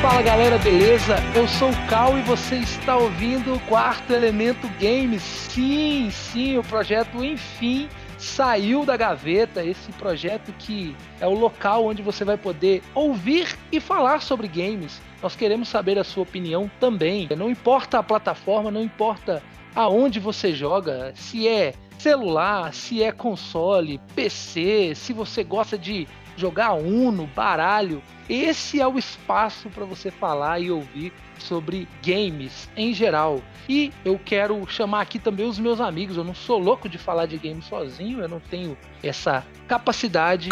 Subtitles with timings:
[0.00, 1.16] Fala galera, beleza?
[1.34, 5.20] Eu sou o Cal e você está ouvindo o Quarto Elemento Games.
[5.22, 9.64] Sim, sim, o projeto enfim saiu da gaveta.
[9.64, 15.02] Esse projeto que é o local onde você vai poder ouvir e falar sobre games.
[15.20, 17.28] Nós queremos saber a sua opinião também.
[17.36, 19.42] Não importa a plataforma, não importa
[19.74, 26.06] aonde você joga, se é celular, se é console, PC, se você gosta de
[26.38, 28.02] jogar Uno, baralho.
[28.28, 33.42] Esse é o espaço para você falar e ouvir sobre games em geral.
[33.68, 36.16] E eu quero chamar aqui também os meus amigos.
[36.16, 40.48] Eu não sou louco de falar de games sozinho, eu não tenho essa capacidade.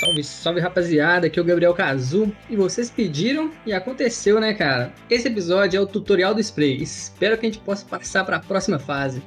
[0.00, 4.92] Salve, salve rapaziada, aqui é o Gabriel Cazu e vocês pediram e aconteceu, né, cara?
[5.08, 6.82] Esse episódio é o tutorial do spray.
[6.82, 9.22] Espero que a gente possa passar para a próxima fase.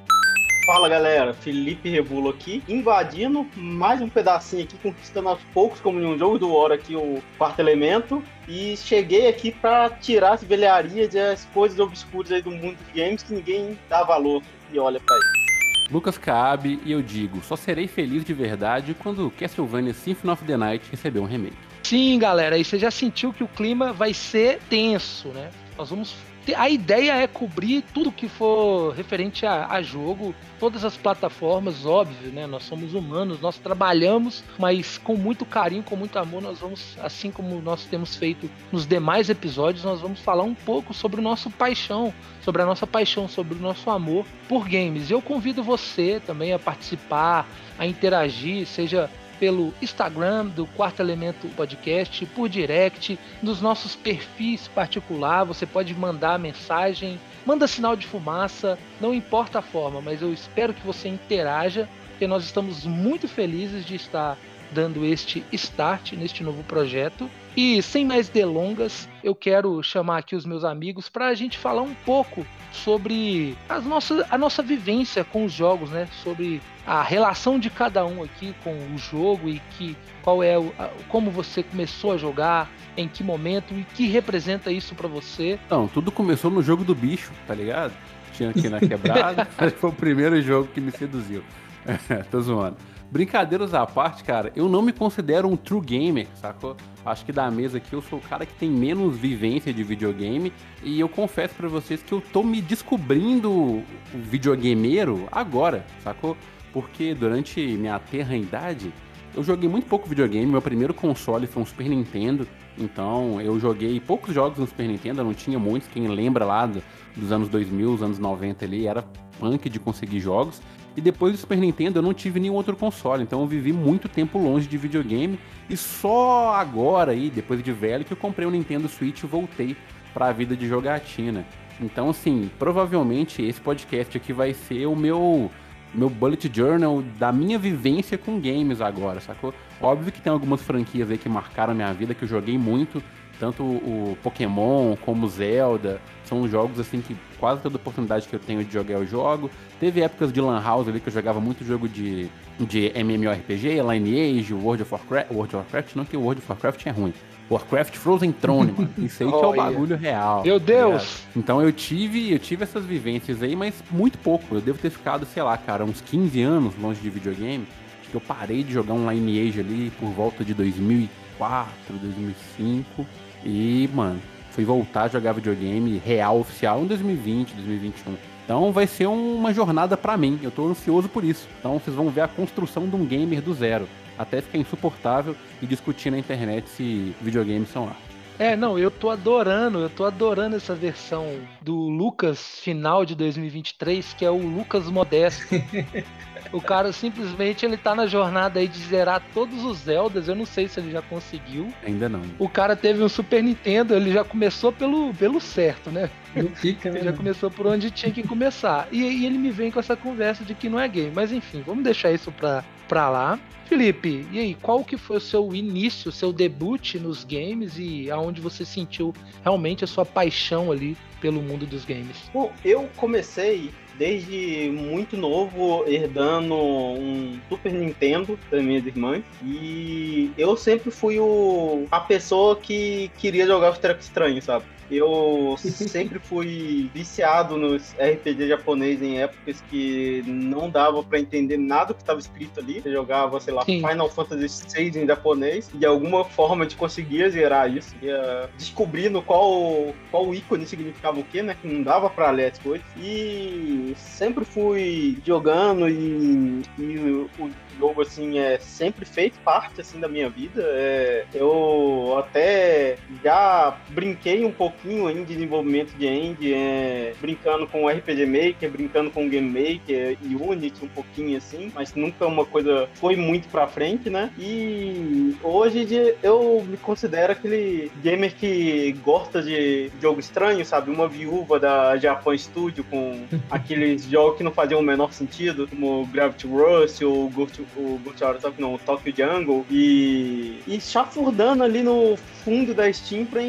[0.72, 6.06] Fala galera, Felipe Rebulo aqui, invadindo mais um pedacinho aqui, conquistando aos poucos, como em
[6.06, 8.22] um jogo do War aqui, o quarto elemento.
[8.48, 13.24] E cheguei aqui para tirar as velharias as coisas obscuras aí do mundo de games
[13.24, 15.92] que ninguém dá valor e olha para isso.
[15.92, 20.56] Lucas Caab e eu digo, só serei feliz de verdade quando Castlevania Symphony of the
[20.56, 21.58] Night receber um remake.
[21.82, 25.50] Sim, galera, e você já sentiu que o clima vai ser tenso, né?
[25.76, 26.16] Nós vamos
[26.56, 32.32] a ideia é cobrir tudo que for referente a, a, jogo, todas as plataformas, óbvio,
[32.32, 32.48] né?
[32.48, 37.32] Nós somos humanos, nós trabalhamos, mas com muito carinho, com muito amor, nós vamos, assim
[37.32, 41.50] como nós temos feito nos demais episódios, nós vamos falar um pouco sobre o nosso
[41.50, 45.10] paixão, sobre a nossa paixão, sobre o nosso amor por games.
[45.10, 47.48] Eu convido você também a participar,
[47.78, 55.46] a interagir, seja pelo Instagram do Quarto Elemento Podcast, por direct, nos nossos perfis particular,
[55.46, 60.74] você pode mandar mensagem, manda sinal de fumaça, não importa a forma, mas eu espero
[60.74, 64.38] que você interaja, porque nós estamos muito felizes de estar
[64.72, 67.30] dando este start neste novo projeto.
[67.56, 71.82] E sem mais delongas, eu quero chamar aqui os meus amigos para a gente falar
[71.82, 76.08] um pouco sobre as nossas, a nossa vivência com os jogos, né?
[76.24, 80.74] Sobre a relação de cada um aqui com o jogo e que qual é o,
[80.78, 85.60] a, como você começou a jogar, em que momento e que representa isso para você.
[85.70, 87.94] Não, tudo começou no jogo do bicho, tá ligado?
[88.34, 89.46] Tinha aqui na quebrada,
[89.78, 91.44] foi o primeiro jogo que me seduziu.
[92.30, 92.78] Tô zoando.
[93.12, 96.78] Brincadeiras à parte, cara, eu não me considero um true gamer, sacou?
[97.04, 100.54] Acho que da mesa aqui eu sou o cara que tem menos vivência de videogame
[100.84, 103.82] e eu confesso para vocês que eu tô me descobrindo
[104.14, 106.38] videogameiro agora, sacou?
[106.72, 108.94] Porque durante minha terra idade
[109.36, 112.48] eu joguei muito pouco videogame, meu primeiro console foi um Super Nintendo,
[112.78, 116.84] então eu joguei poucos jogos no Super Nintendo, não tinha muitos, quem lembra lá do,
[117.16, 119.04] dos anos 2000, os anos 90 ali, era
[119.40, 120.62] punk de conseguir jogos.
[121.00, 124.10] E depois do Super Nintendo eu não tive nenhum outro console, então eu vivi muito
[124.10, 125.40] tempo longe de videogame.
[125.70, 129.78] E só agora aí, depois de velho, que eu comprei um Nintendo Switch e voltei
[130.14, 131.46] para a vida de jogatina.
[131.80, 135.50] Então, assim, provavelmente esse podcast aqui vai ser o meu
[135.94, 139.54] meu bullet journal da minha vivência com games agora, sacou?
[139.80, 143.02] Óbvio que tem algumas franquias aí que marcaram a minha vida, que eu joguei muito,
[143.40, 148.40] tanto o Pokémon como o Zelda, são jogos assim que quase toda oportunidade que eu
[148.40, 149.50] tenho de jogar eu jogo.
[149.80, 152.30] Teve épocas de Lan House ali que eu jogava muito jogo de,
[152.60, 156.86] de MMORPG, Lineage, World of Warcraft, World of Warcraft, não que o World of Warcraft
[156.86, 157.14] é ruim.
[157.50, 158.90] Warcraft Frozen Throne, mano.
[159.00, 160.44] Isso aí que é o bagulho real.
[160.44, 161.24] Meu Deus!
[161.24, 164.56] Tá então eu tive, eu tive essas vivências aí, mas muito pouco.
[164.56, 167.68] Eu devo ter ficado, sei lá, cara, uns 15 anos longe de videogame.
[168.02, 173.06] Acho que eu parei de jogar um Lineage ali por volta de 2004, 2005.
[173.44, 174.20] E, mano,
[174.52, 178.16] fui voltar a jogar videogame real, oficial, em 2020, 2021.
[178.44, 181.48] Então vai ser uma jornada para mim, eu tô ansioso por isso.
[181.60, 185.68] Então vocês vão ver a construção de um gamer do zero, até ficar insuportável e
[185.68, 188.10] discutir na internet se videogames são arte.
[188.40, 191.28] É, não, eu tô adorando, eu tô adorando essa versão
[191.62, 195.44] do Lucas final de 2023, que é o Lucas Modesto.
[196.52, 200.46] o cara simplesmente ele tá na jornada aí de zerar todos os Zeldas, eu não
[200.46, 201.72] sei se ele já conseguiu.
[201.86, 202.22] Ainda não.
[202.38, 206.10] O cara teve um Super Nintendo, ele já começou pelo, pelo certo, né?
[206.36, 207.00] Não fica, né?
[207.00, 208.88] Ele já começou por onde tinha que começar.
[208.92, 211.12] E aí ele me vem com essa conversa de que não é game.
[211.14, 213.40] Mas enfim, vamos deixar isso pra, pra lá.
[213.66, 218.10] Felipe, e aí, qual que foi o seu início, o seu debut nos games e
[218.10, 219.14] aonde você sentiu
[219.44, 222.32] realmente a sua paixão ali pelo mundo dos games?
[222.34, 223.70] Bom, eu comecei
[224.00, 231.86] desde muito novo herdando um Super Nintendo das minhas irmãs e eu sempre fui o,
[231.92, 234.66] a pessoa que queria jogar os trecos estranhos, sabe?
[234.92, 241.94] Eu sempre fui viciado nos RPG japonês em épocas que não dava para entender nada
[241.94, 242.82] que estava escrito ali.
[242.84, 243.86] Eu jogava, sei lá, Sim.
[243.88, 247.96] Final Fantasy VI em japonês e de alguma forma a gente conseguia zerar isso.
[248.02, 251.56] Ia descobrindo qual, qual ícone significava o que, né?
[251.62, 252.86] Que não dava para ler as coisas.
[252.98, 257.30] E sempre fui jogando e, e o,
[257.80, 260.62] jogo, assim, é sempre feito parte, assim, da minha vida.
[260.62, 268.26] É, eu até já brinquei um pouquinho em desenvolvimento de end, é, brincando com RPG
[268.26, 273.16] Maker, brincando com Game Maker e Unity um pouquinho, assim, mas nunca uma coisa foi
[273.16, 274.32] muito pra frente, né?
[274.38, 275.88] E hoje
[276.22, 280.92] eu me considero aquele gamer que gosta de jogo estranho, sabe?
[280.92, 286.06] Uma viúva da Japan Studio com aqueles jogos que não faziam o menor sentido, como
[286.08, 291.82] Gravity Rush ou Ghost o Ghost Top, não, o Tokyo Jungle, e, e chafurdando ali
[291.82, 293.42] no fundo da Steam pra,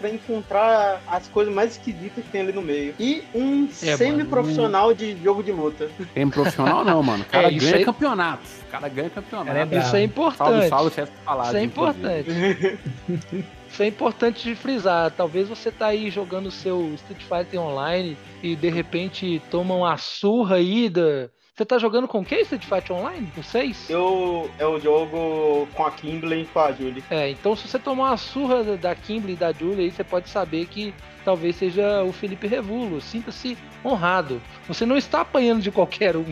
[0.00, 2.94] pra encontrar as coisas mais esquisitas que tem ali no meio.
[2.98, 5.90] E um é, semi-profissional de jogo de luta.
[6.14, 7.22] Semi-profissional não, mano.
[7.22, 7.84] O cara é, ganha aí...
[7.84, 8.50] campeonatos.
[8.68, 9.74] O cara ganha campeonato.
[9.74, 10.68] É isso é importante.
[10.68, 12.30] Salve, salve, falado, isso é importante.
[13.72, 15.10] Isso é importante de frisar.
[15.12, 20.56] Talvez você tá aí jogando seu Street Fighter Online e de repente toma uma surra
[20.56, 23.30] aí da, você tá jogando com quem Street Fighter Online?
[23.34, 23.90] Com 6?
[23.90, 27.04] Eu, eu jogo com a Kimberly e com a Julie.
[27.10, 30.30] É, então se você tomar uma surra da Kimberly e da Julie, aí você pode
[30.30, 30.94] saber que
[31.26, 33.02] talvez seja o Felipe Revulo.
[33.02, 34.40] Sinta-se honrado.
[34.66, 36.24] Você não está apanhando de qualquer um.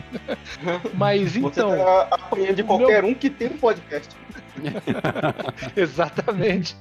[0.95, 1.69] Mas então.
[1.69, 3.11] Você está apanhando de qualquer meu...
[3.11, 4.15] um que tem um podcast.
[5.77, 6.75] Exatamente.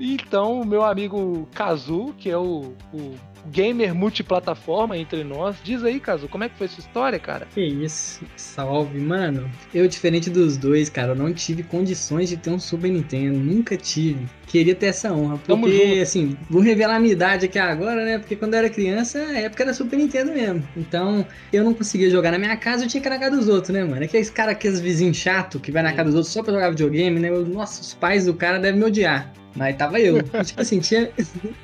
[0.00, 3.14] Então, o meu amigo Kazu, que é o, o
[3.46, 5.56] gamer multiplataforma entre nós.
[5.62, 7.46] Diz aí, Caso, como é que foi sua história, cara?
[7.54, 9.50] Que isso, salve, mano.
[9.74, 13.76] Eu, diferente dos dois, cara, eu não tive condições de ter um Super Nintendo, nunca
[13.76, 14.26] tive.
[14.46, 18.18] Queria ter essa honra, porque, assim, vou revelar a minha idade aqui agora, né?
[18.18, 20.66] Porque quando eu era criança, a época era Super Nintendo mesmo.
[20.76, 23.48] Então, eu não conseguia jogar na minha casa, eu tinha que ir na casa dos
[23.48, 24.02] outros, né, mano?
[24.02, 27.20] Aqueles caras, aqueles vizinhos chato que vai na casa dos outros só pra jogar videogame,
[27.20, 27.30] né?
[27.30, 29.32] Nossa, os pais do cara devem me odiar.
[29.54, 30.22] Mas tava eu.
[30.44, 31.10] tipo assim, tinha,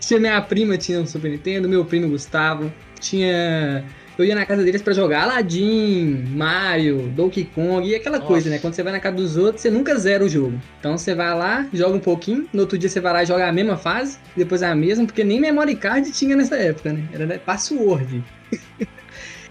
[0.00, 3.85] tinha minha prima, tinha um Super Nintendo, meu primo Gustavo, tinha.
[4.19, 8.29] Eu ia na casa deles para jogar Aladdin, Mario, Donkey Kong e aquela Nossa.
[8.29, 8.59] coisa, né?
[8.59, 10.59] Quando você vai na casa dos outros, você nunca zera o jogo.
[10.81, 13.47] Então você vai lá, joga um pouquinho, no outro dia você vai lá e joga
[13.47, 17.06] a mesma fase, depois a mesma, porque nem memory card tinha nessa época, né?
[17.12, 18.25] Era né, password.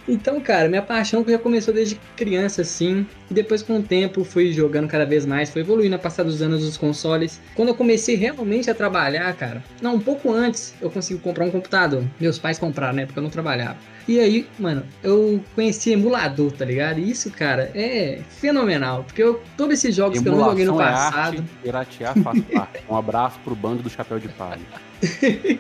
[0.08, 3.08] Então, cara, minha paixão já começou desde criança, assim.
[3.30, 6.42] E depois, com o tempo, fui jogando cada vez mais, foi evoluindo a passar dos
[6.42, 7.42] anos dos consoles.
[7.56, 11.52] Quando eu comecei realmente a trabalhar, cara, não, um pouco antes eu consegui comprar um
[11.52, 12.04] computador.
[12.20, 13.06] Meus pais compraram, né?
[13.06, 13.78] Porque eu não trabalhava.
[14.08, 17.00] E aí, mano, eu conheci emulador, tá ligado?
[17.00, 19.04] E isso, cara, é fenomenal.
[19.04, 21.36] Porque eu, todos esses jogos Emulação que eu não joguei no passado.
[21.36, 22.84] É arte, piratear faz parte.
[22.88, 24.62] Um abraço pro bando do Chapéu de Palha.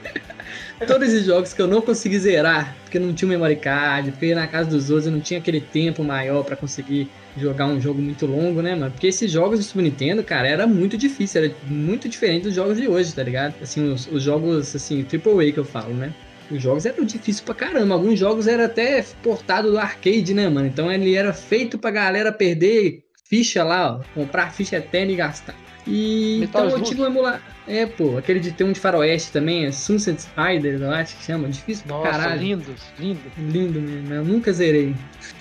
[0.85, 4.45] Todos esses jogos que eu não consegui zerar, porque não tinha memory card, porque na
[4.45, 8.25] casa dos outros eu não tinha aquele tempo maior para conseguir jogar um jogo muito
[8.25, 8.91] longo, né, mano?
[8.91, 12.77] Porque esses jogos do Super Nintendo, cara, era muito difícil, era muito diferente dos jogos
[12.77, 13.55] de hoje, tá ligado?
[13.61, 16.13] Assim, os, os jogos, assim, AAA que eu falo, né?
[16.49, 17.95] Os jogos eram difíceis pra caramba.
[17.95, 20.67] Alguns jogos eram até portado do arcade, né, mano?
[20.67, 25.55] Então ele era feito pra galera perder ficha lá, ó, comprar ficha eterna e gastar.
[25.87, 27.41] E Metal então eu tive um emulador.
[27.67, 31.23] É, pô, aquele de ter um de faroeste também, é Sunset Riders, eu acho que
[31.23, 31.47] chama.
[31.47, 32.41] Difícil Nossa, pra caralho.
[32.41, 33.21] lindo, lindo.
[33.37, 34.95] Lindo mesmo, eu nunca zerei.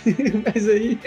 [0.44, 0.98] Mas aí,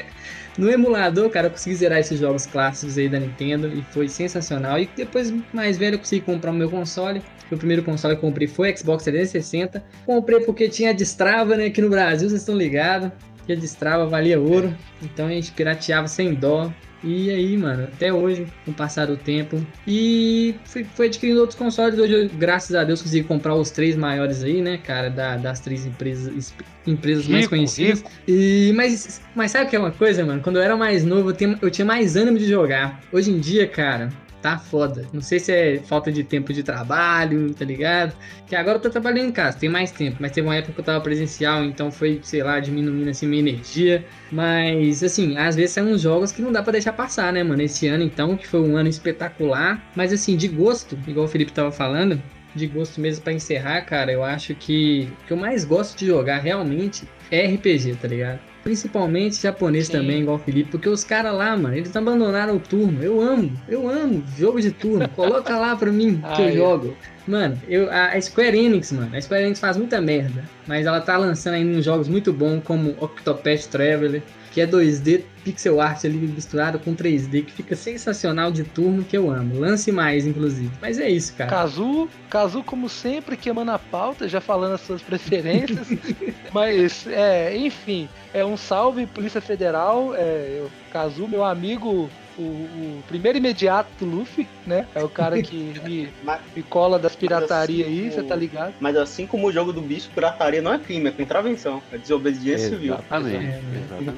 [0.58, 4.80] no emulador, cara, eu consegui zerar esses jogos clássicos aí da Nintendo e foi sensacional.
[4.80, 7.22] E depois, mais velho, eu consegui comprar o meu console.
[7.52, 9.84] O primeiro console que eu comprei foi Xbox 360.
[10.06, 11.66] Comprei porque tinha Destrava, né?
[11.66, 13.12] Aqui no Brasil, vocês estão ligados.
[13.46, 14.76] Que a Destrava valia ouro.
[15.02, 16.72] Então a gente pirateava sem dó.
[17.04, 19.66] E aí, mano, até hoje, com o passar do tempo.
[19.88, 21.98] E fui, fui adquirindo outros consoles.
[22.00, 25.86] Hoje, graças a Deus, consegui comprar os três maiores aí, né, cara, da, das três
[25.86, 26.54] empresas,
[26.86, 28.00] empresas rico, mais conhecidas.
[28.00, 28.12] Rico.
[28.28, 30.42] E, mas, mas sabe o que é uma coisa, mano?
[30.42, 33.00] Quando eu era mais novo, eu tinha, eu tinha mais ânimo de jogar.
[33.12, 34.10] Hoje em dia, cara,
[34.42, 35.06] tá foda.
[35.12, 38.16] Não sei se é falta de tempo de trabalho, tá ligado?
[38.46, 40.80] Que agora eu tô trabalhando em casa, tem mais tempo, mas teve uma época que
[40.80, 44.06] eu tava presencial, então foi, sei lá, diminuindo assim minha energia.
[44.32, 47.62] Mas, assim, às vezes são uns jogos que não dá para deixar passar, né, mano?
[47.62, 49.84] Esse ano, então, que foi um ano espetacular.
[49.96, 52.22] Mas, assim, de gosto, igual o Felipe tava falando,
[52.56, 56.08] de gosto mesmo para encerrar, cara, eu acho que o que eu mais gosto de
[56.08, 58.40] jogar realmente é RPG, tá ligado?
[58.68, 59.94] Principalmente japonês Sim.
[59.94, 63.02] também, igual o Felipe, porque os caras lá, mano, eles abandonaram o turno.
[63.02, 65.08] Eu amo, eu amo jogo de turno.
[65.16, 66.98] Coloca lá pra mim que eu jogo.
[67.26, 71.16] Mano, eu, a Square Enix, mano, a Square Enix faz muita merda, mas ela tá
[71.16, 74.22] lançando ainda uns jogos muito bons, como Octopath Traveler,
[74.58, 79.16] que é 2D, pixel art ali misturado com 3D, que fica sensacional de turno, que
[79.16, 79.60] eu amo.
[79.60, 80.72] Lance mais, inclusive.
[80.82, 81.48] Mas é isso, cara.
[81.48, 85.88] Cazu, Cazu como sempre, queimando a pauta, já falando as suas preferências.
[86.52, 90.16] Mas, é, enfim, é um salve, Polícia Federal.
[90.16, 94.88] É, Cazu, meu amigo o, o, primeiro imediato do Luffy, né?
[94.94, 98.74] É o cara que me, mas, me cola das piratarias assim, aí, você tá ligado?
[98.80, 101.82] Mas assim como o jogo do bicho, pirataria não é crime, é contravenção.
[101.92, 102.94] É desobediência civil.
[102.94, 103.46] Exatamente.
[103.46, 103.62] É,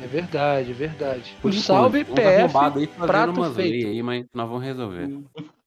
[0.03, 1.37] é, verdade, é verdade.
[1.43, 3.87] O salve PF, aí prato feito.
[3.87, 5.09] Aí, mas nós vamos resolver.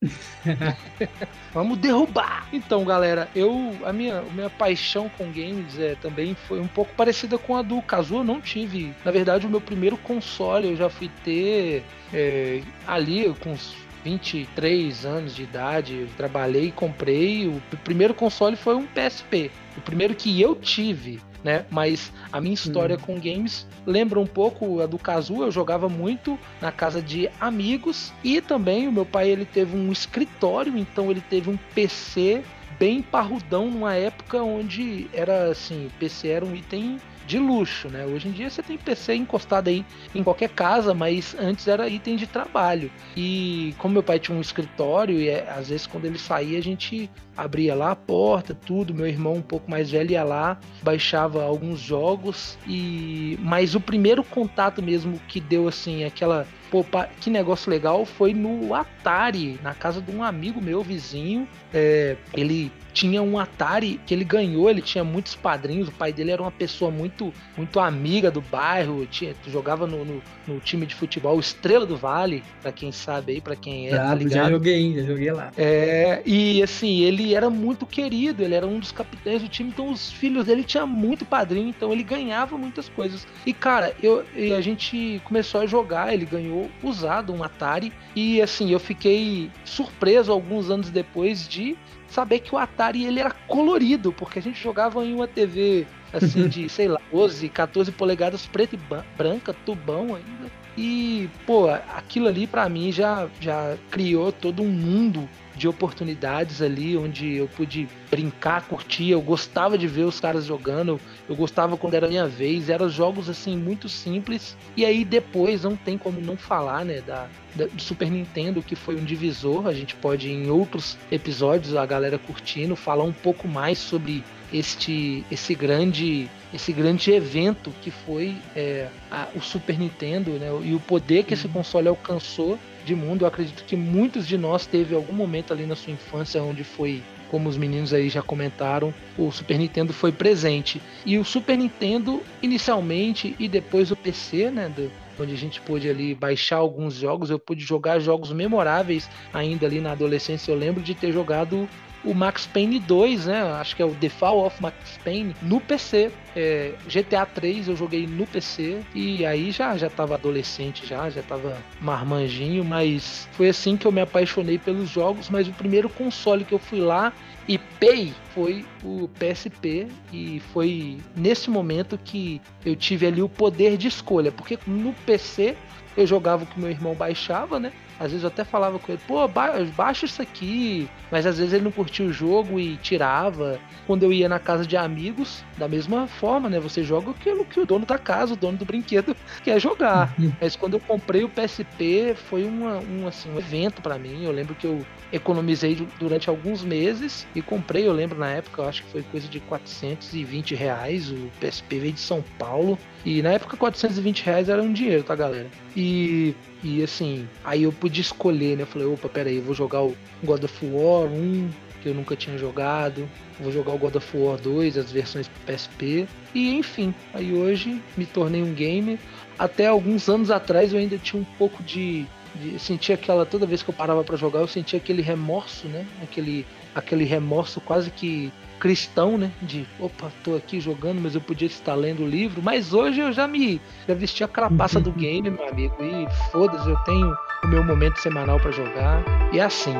[1.54, 2.49] Vamos derrubar!
[2.52, 6.92] Então, galera, eu a minha, a minha paixão com games é, também foi um pouco
[6.94, 8.16] parecida com a do Kazu.
[8.16, 8.94] Eu não tive.
[9.04, 15.04] Na verdade, o meu primeiro console eu já fui ter é, ali com uns 23
[15.06, 16.00] anos de idade.
[16.00, 17.47] Eu trabalhei e comprei.
[17.47, 19.50] O primeiro console foi um PSP.
[19.76, 21.64] O primeiro que eu tive né?
[21.70, 23.00] Mas a minha história hum.
[23.00, 25.42] com games lembra um pouco a do Kazu.
[25.42, 29.90] Eu jogava muito na casa de amigos e também o meu pai ele teve um
[29.90, 32.42] escritório, então ele teve um PC
[32.78, 36.99] bem parrudão numa época onde era assim, PC era um item
[37.32, 38.04] de luxo, né?
[38.04, 42.14] Hoje em dia você tem PC encostado aí em qualquer casa, mas antes era item
[42.14, 42.90] de trabalho.
[43.16, 46.62] E como meu pai tinha um escritório, e é, às vezes quando ele saía a
[46.62, 48.92] gente abria lá a porta, tudo.
[48.92, 54.22] Meu irmão um pouco mais velho ia lá, baixava alguns jogos e mas o primeiro
[54.22, 56.82] contato mesmo que deu assim aquela pô,
[57.20, 61.46] que negócio legal foi no Atari, na casa de um amigo meu vizinho.
[61.74, 66.30] É, ele tinha um Atari que ele ganhou, ele tinha muitos padrinhos, o pai dele
[66.30, 70.94] era uma pessoa muito muito amiga do bairro, tinha, jogava no, no, no time de
[70.94, 75.02] futebol Estrela do Vale, para quem sabe aí, para quem é, tá já joguei, já
[75.02, 75.50] joguei lá.
[75.56, 79.90] É, e assim, ele era muito querido, ele era um dos capitães do time, então
[79.90, 83.26] os filhos dele tinham muito padrinho, então ele ganhava muitas coisas.
[83.46, 88.40] E cara, eu e a gente começou a jogar, ele ganhou usado um Atari e
[88.40, 91.76] assim, eu fiquei surpreso alguns anos depois de
[92.09, 96.49] saber que o Atari ele era colorido, porque a gente jogava em uma TV assim
[96.49, 98.81] de, sei lá, 12, 14 polegadas preta e
[99.16, 100.50] branca, tubão ainda.
[100.76, 106.97] E, pô, aquilo ali para mim já já criou todo um mundo de oportunidades ali
[106.97, 109.11] onde eu pude brincar, curtir.
[109.11, 112.68] Eu gostava de ver os caras jogando, eu gostava quando era minha vez.
[112.68, 114.56] Eram jogos assim muito simples.
[114.76, 118.74] E aí depois não tem como não falar, né, da, da do Super Nintendo que
[118.74, 119.66] foi um divisor.
[119.66, 125.24] A gente pode em outros episódios a galera curtindo falar um pouco mais sobre este
[125.30, 130.80] esse grande esse grande evento que foi é, a, o Super Nintendo né, e o
[130.80, 131.52] poder que esse uhum.
[131.54, 133.22] console alcançou de mundo.
[133.22, 137.02] Eu acredito que muitos de nós teve algum momento ali na sua infância onde foi,
[137.32, 140.82] como os meninos aí já comentaram, o Super Nintendo foi presente.
[141.04, 145.88] E o Super Nintendo inicialmente e depois o PC, né, do, onde a gente pôde
[145.88, 150.52] ali baixar alguns jogos, eu pude jogar jogos memoráveis ainda ali na adolescência.
[150.52, 151.66] Eu lembro de ter jogado
[152.04, 153.42] o Max Payne 2, né?
[153.42, 156.11] Acho que é o The Fall of Max Payne no PC.
[156.35, 161.23] É, GTA 3 eu joguei no PC e aí já já tava adolescente já, já
[161.23, 166.42] tava marmanjinho, mas foi assim que eu me apaixonei pelos jogos, mas o primeiro console
[166.42, 167.12] que eu fui lá
[167.47, 173.76] e pei foi o PSP e foi nesse momento que eu tive ali o poder
[173.76, 175.54] de escolha, porque no PC
[175.97, 177.73] eu jogava o que meu irmão baixava, né?
[178.02, 180.88] Às vezes eu até falava com ele, pô, baixa isso aqui.
[181.11, 183.61] Mas às vezes ele não curtia o jogo e tirava.
[183.87, 186.59] Quando eu ia na casa de amigos, da mesma forma, né?
[186.59, 190.12] Você joga aquilo que o dono da casa, o dono do brinquedo, quer jogar.
[190.18, 190.32] Uhum.
[190.40, 194.25] Mas quando eu comprei o PSP, foi uma, um, assim, um evento para mim.
[194.25, 198.68] Eu lembro que eu economizei durante alguns meses e comprei, eu lembro na época, eu
[198.68, 201.11] acho que foi coisa de 420 reais.
[201.11, 202.76] O PSP veio de São Paulo.
[203.04, 205.49] E na época 420 reais era um dinheiro, tá, galera?
[205.76, 208.62] E e assim, aí eu pude escolher, né?
[208.62, 211.50] Eu falei, opa, pera aí, eu vou jogar o God of War 1,
[211.83, 213.09] que eu nunca tinha jogado.
[213.40, 216.07] Vou jogar o God of War 2, as versões PSP.
[216.33, 218.99] E enfim, aí hoje me tornei um gamer.
[219.38, 223.62] Até alguns anos atrás eu ainda tinha um pouco de, de sentia aquela toda vez
[223.62, 225.85] que eu parava para jogar, eu sentia aquele remorso, né?
[226.00, 229.33] Aquele aquele remorso quase que cristão, né?
[229.42, 232.40] De opa, tô aqui jogando, mas eu podia estar lendo o livro.
[232.40, 235.75] Mas hoje eu já me já vesti a carapaça do game, meu amigo.
[235.81, 239.02] E foda-se, eu tenho o meu momento semanal para jogar.
[239.33, 239.75] E é assim.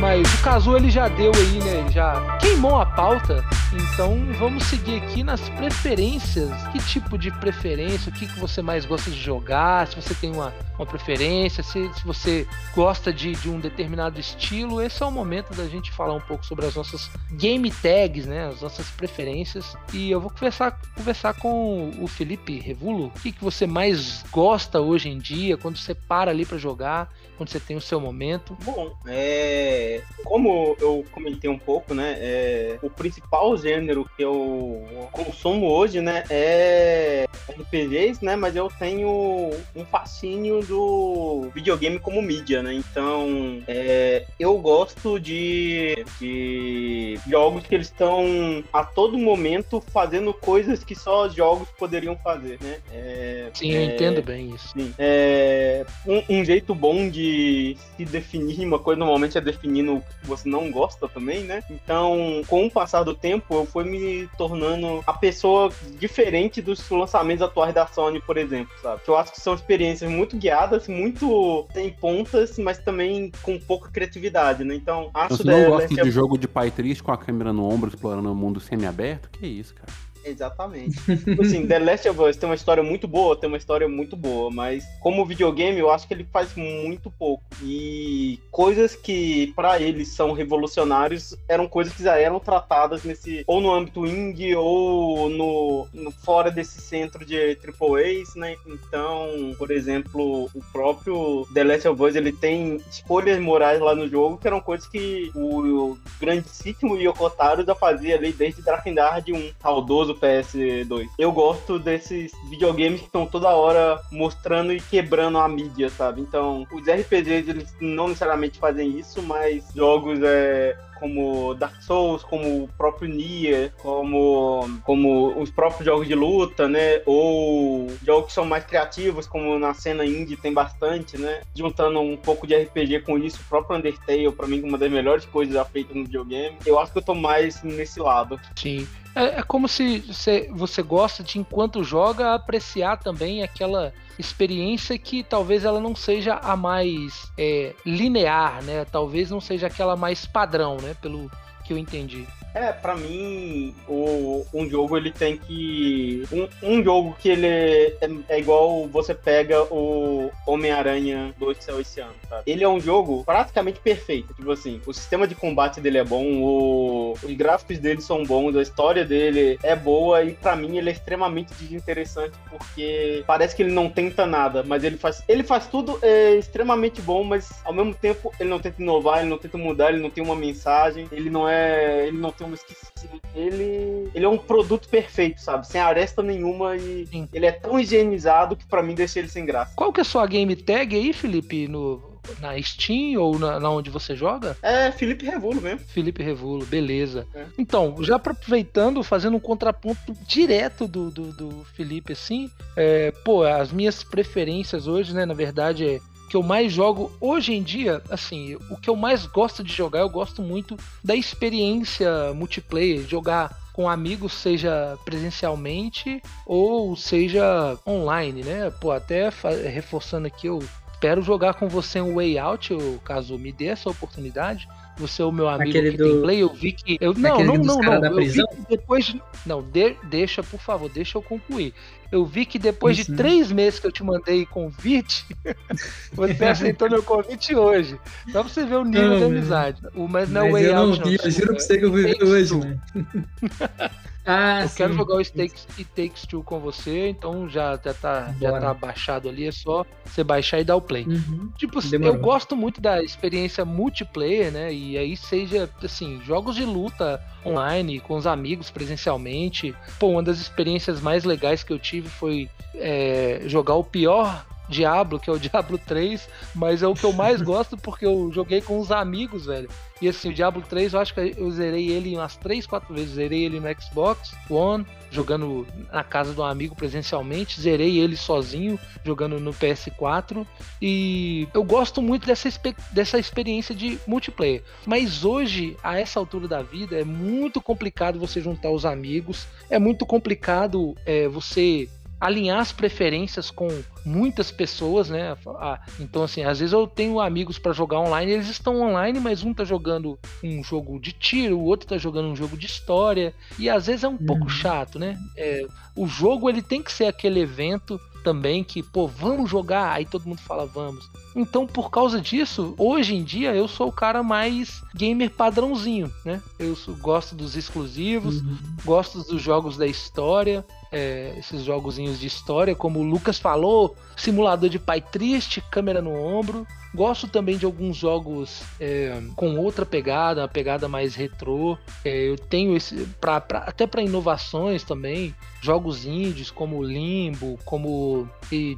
[0.00, 1.78] Mas o Cazu ele já deu aí, né?
[1.78, 6.50] Ele já queimou a pauta Então vamos seguir aqui nas preferências.
[6.72, 8.10] Que tipo de preferência?
[8.10, 9.86] O que, que você mais gosta de jogar?
[9.86, 14.80] Se você tem uma, uma preferência, se, se você gosta de, de um determinado estilo,
[14.80, 18.48] esse é o momento da gente falar um pouco sobre as nossas game tags, né?
[18.48, 19.76] As nossas preferências.
[19.92, 23.06] E eu vou conversar, conversar com o Felipe Revulo.
[23.08, 27.12] O que, que você mais gosta hoje em dia, quando você para ali para jogar,
[27.36, 28.56] quando você tem o seu momento?
[28.64, 30.02] Bom, é...
[30.24, 32.16] como eu comentei um pouco, né?
[32.18, 32.78] É...
[32.82, 39.84] O principal gênero que eu consumo hoje, né, é RPGs, né, mas eu tenho um
[39.84, 47.88] fascínio do videogame como mídia, né, então é, eu gosto de, de jogos que eles
[47.88, 52.78] estão a todo momento fazendo coisas que só os jogos poderiam fazer, né.
[52.92, 54.68] É, sim, eu é, entendo bem isso.
[54.68, 60.00] Sim, é, um, um, jeito bom de se definir uma coisa normalmente é definindo o
[60.00, 64.28] que você não gosta também, né, então com o passar do tempo eu fui me
[64.36, 69.02] tornando a pessoa diferente dos lançamentos atuais da Sony, por exemplo, sabe?
[69.02, 73.90] Que eu acho que são experiências muito guiadas, muito sem pontas, mas também com pouca
[73.90, 74.74] criatividade, né?
[74.74, 77.88] Então, acho Você não gosta de jogo de pai triste com a câmera no ombro
[77.88, 79.28] explorando o mundo semi-aberto?
[79.30, 79.92] Que isso, cara?
[80.24, 80.96] Exatamente.
[81.24, 84.16] Tipo assim, The Last of Us tem uma história muito boa, tem uma história muito
[84.16, 87.44] boa, mas como videogame eu acho que ele faz muito pouco.
[87.62, 93.60] E coisas que para eles são revolucionários eram coisas que já eram tratadas nesse ou
[93.60, 98.56] no âmbito indie ou no, no fora desse centro de AAAs, né?
[98.66, 104.08] Então, por exemplo, o próprio The Last of Us ele tem escolhas morais lá no
[104.08, 109.32] jogo que eram coisas que o, o grandíssimo Yoko Taro já fazia ali desde Drakengard
[109.32, 111.08] 1, saudoso PS2.
[111.18, 116.20] Eu gosto desses videogames que estão toda hora mostrando e quebrando a mídia, sabe?
[116.20, 122.64] Então, os RPGs, eles não necessariamente fazem isso, mas jogos é, como Dark Souls, como
[122.64, 127.00] o próprio Nier, como, como os próprios jogos de luta, né?
[127.06, 131.40] Ou jogos que são mais criativos, como na cena indie tem bastante, né?
[131.54, 135.24] Juntando um pouco de RPG com isso, o próprio Undertale, pra mim, uma das melhores
[135.24, 136.56] coisas já feitas no videogame.
[136.66, 138.38] Eu acho que eu tô mais nesse lado.
[138.56, 138.86] Sim.
[139.18, 145.24] É, é como se você, você gosta de, enquanto joga, apreciar também aquela experiência que
[145.24, 148.84] talvez ela não seja a mais é, linear, né?
[148.84, 150.94] Talvez não seja aquela mais padrão, né?
[151.02, 151.28] Pelo
[151.68, 152.26] que eu entendi.
[152.54, 156.24] É, para mim, o, um jogo ele tem que.
[156.32, 157.92] Um, um jogo que ele é,
[158.28, 162.42] é, igual você pega o Homem-Aranha do Céu esse ano, sabe?
[162.46, 164.32] Ele é um jogo praticamente perfeito.
[164.34, 168.56] Tipo assim, o sistema de combate dele é bom, o, os gráficos dele são bons,
[168.56, 173.62] a história dele é boa e para mim ele é extremamente desinteressante porque parece que
[173.62, 175.22] ele não tenta nada, mas ele faz.
[175.28, 179.28] Ele faz tudo é, extremamente bom, mas ao mesmo tempo ele não tenta inovar, ele
[179.28, 181.57] não tenta mudar, ele não tem uma mensagem, ele não é.
[182.06, 182.86] Ele não tem uma esqueci.
[183.34, 185.66] Ele, ele é um produto perfeito, sabe?
[185.66, 187.28] Sem aresta nenhuma e Sim.
[187.32, 189.72] ele é tão higienizado que para mim deixa ele sem graça.
[189.76, 193.70] Qual que é a sua game tag aí, Felipe, no, na Steam ou na, na,
[193.70, 194.56] onde você joga?
[194.62, 195.80] É Felipe Revulo mesmo.
[195.86, 197.26] Felipe Revulo, beleza.
[197.34, 197.46] É.
[197.56, 203.72] Então, já aproveitando, fazendo um contraponto direto do, do, do Felipe, assim, é, pô, as
[203.72, 208.56] minhas preferências hoje, né, na verdade, é que eu mais jogo hoje em dia, assim,
[208.70, 213.88] o que eu mais gosto de jogar, eu gosto muito da experiência multiplayer, jogar com
[213.88, 218.70] amigos, seja presencialmente ou seja online, né?
[218.80, 219.30] Pô, até
[219.72, 220.58] reforçando aqui, eu
[220.92, 224.68] espero jogar com você um Way Out, caso me dê essa oportunidade.
[224.98, 226.04] Você é o meu amigo Aquele que do...
[226.04, 226.98] tem play, eu vi que.
[227.00, 228.04] Eu, não, não, não, não.
[228.04, 229.14] Eu vi que depois.
[229.46, 231.72] Não, de, deixa, por favor, deixa eu concluir.
[232.10, 235.24] Eu vi que depois de três meses que eu te mandei convite,
[236.12, 237.98] você aceitou meu convite hoje.
[238.32, 239.82] Só pra você ver o nível não, de amizade.
[239.94, 241.00] O, mas não é Way eu Out.
[241.00, 242.82] Não vi, eu juro pra você que eu vi hoje, mano.
[244.30, 244.76] Ah, eu sim.
[244.76, 248.60] quero jogar o It Takes, It Takes Two com você, então já, já, tá, já
[248.60, 251.04] tá baixado ali, é só você baixar e dar o play.
[251.04, 251.50] Uhum.
[251.56, 252.14] Tipo, Demorou.
[252.14, 254.70] eu gosto muito da experiência multiplayer, né?
[254.70, 259.74] E aí seja, assim, jogos de luta online, com os amigos presencialmente.
[259.98, 265.18] Pô, uma das experiências mais legais que eu tive foi é, jogar o pior Diablo,
[265.18, 268.60] que é o Diablo 3, mas é o que eu mais gosto porque eu joguei
[268.60, 269.68] com os amigos, velho.
[270.00, 273.14] E assim, o Diablo 3, eu acho que eu zerei ele umas 3, 4 vezes.
[273.14, 277.60] Zerei ele no Xbox One, jogando na casa de um amigo presencialmente.
[277.60, 280.46] Zerei ele sozinho, jogando no PS4.
[280.80, 282.48] E eu gosto muito dessa,
[282.92, 284.62] dessa experiência de multiplayer.
[284.86, 289.48] Mas hoje, a essa altura da vida, é muito complicado você juntar os amigos.
[289.68, 291.88] É muito complicado é, você
[292.20, 293.68] alinhar as preferências com
[294.04, 295.36] muitas pessoas, né?
[295.60, 299.42] Ah, então, assim, às vezes eu tenho amigos para jogar online, eles estão online, mas
[299.42, 303.34] um tá jogando um jogo de tiro, o outro tá jogando um jogo de história,
[303.58, 304.26] e às vezes é um uhum.
[304.26, 305.18] pouco chato, né?
[305.36, 310.04] É, o jogo ele tem que ser aquele evento também que, pô, vamos jogar, aí
[310.04, 311.08] todo mundo fala vamos.
[311.34, 316.42] Então, por causa disso, hoje em dia eu sou o cara mais gamer padrãozinho, né?
[316.58, 318.56] Eu gosto dos exclusivos, uhum.
[318.84, 324.68] gosto dos jogos da história, é, esses jogozinhos de história, como o Lucas falou, simulador
[324.68, 326.66] de pai triste, câmera no ombro.
[326.94, 331.76] Gosto também de alguns jogos é, com outra pegada, uma pegada mais retrô.
[332.02, 333.06] É, eu tenho esse.
[333.20, 335.34] Pra, pra, até para inovações também.
[335.60, 338.26] Jogos indies como Limbo, como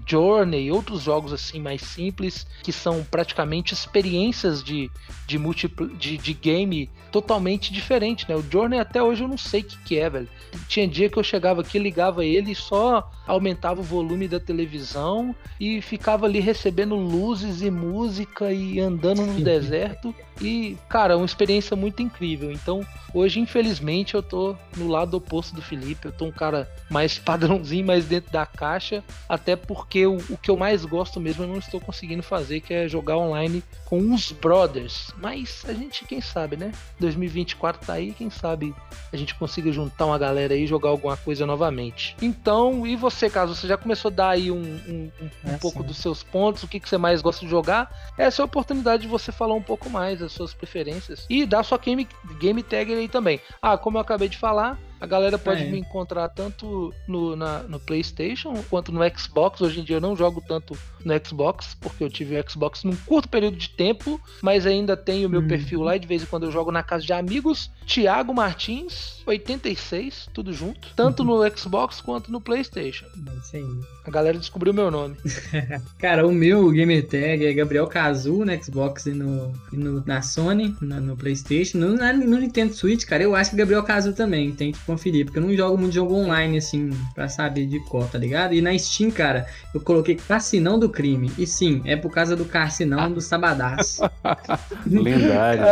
[0.07, 4.91] Journey, outros jogos assim mais simples, que são praticamente experiências de,
[5.27, 8.37] de, múltiplo, de, de game totalmente diferente, né?
[8.37, 10.29] O Journey até hoje eu não sei o que, que é, velho.
[10.69, 15.35] Tinha dia que eu chegava aqui, ligava ele e só aumentava o volume da televisão
[15.59, 20.15] e ficava ali recebendo luzes e música e andando no deserto.
[20.41, 22.51] E, cara, uma experiência muito incrível.
[22.51, 26.07] Então, hoje, infelizmente, eu tô no lado oposto do Felipe.
[26.07, 29.05] Eu tô um cara mais padrãozinho, mais dentro da caixa.
[29.29, 32.73] Até porque o, o que eu mais gosto mesmo eu não estou conseguindo fazer, que
[32.73, 35.13] é jogar online com uns brothers.
[35.19, 36.71] Mas a gente, quem sabe, né?
[37.01, 38.73] 2024 tá aí, quem sabe
[39.13, 42.17] a gente consiga juntar uma galera aí e jogar alguma coisa novamente.
[42.23, 45.83] Então, e você, caso você já começou a dar aí um, um, um, é pouco
[45.83, 49.03] dos seus pontos, o que, que você mais gosta de jogar, essa é a oportunidade
[49.03, 52.07] de você falar um pouco mais das suas preferências e dar sua game,
[52.39, 53.41] game tag aí também.
[53.61, 55.71] Ah, como eu acabei de falar, a galera pode é.
[55.71, 59.61] me encontrar tanto no, na, no PlayStation quanto no Xbox.
[59.63, 62.95] Hoje em dia eu não jogo tanto no Xbox, porque eu tive o Xbox num
[62.95, 65.49] curto período de tempo, mas ainda tenho o meu hum.
[65.49, 67.71] perfil lá e de vez em quando eu jogo na casa de amigos.
[67.87, 73.07] Thiago Martins, 86, tudo junto, tanto no Xbox quanto no PlayStation.
[73.07, 73.65] É aí.
[74.05, 75.17] A galera descobriu meu nome.
[75.99, 80.23] Cara, o meu gamer tag é Gabriel Cazu no Xbox e no, e no na
[80.23, 83.23] Sony, no, no PlayStation, no, na, no Nintendo Switch, cara.
[83.23, 86.15] Eu acho que Gabriel Cazu também tem que conferir, porque eu não jogo muito jogo
[86.15, 88.55] online assim pra saber de qual, tá ligado?
[88.55, 91.31] E na Steam, cara, eu coloquei Cassinão do Crime.
[91.39, 94.03] E sim, é por causa do Cassinão do Sabadaço.
[94.87, 95.63] Lendário.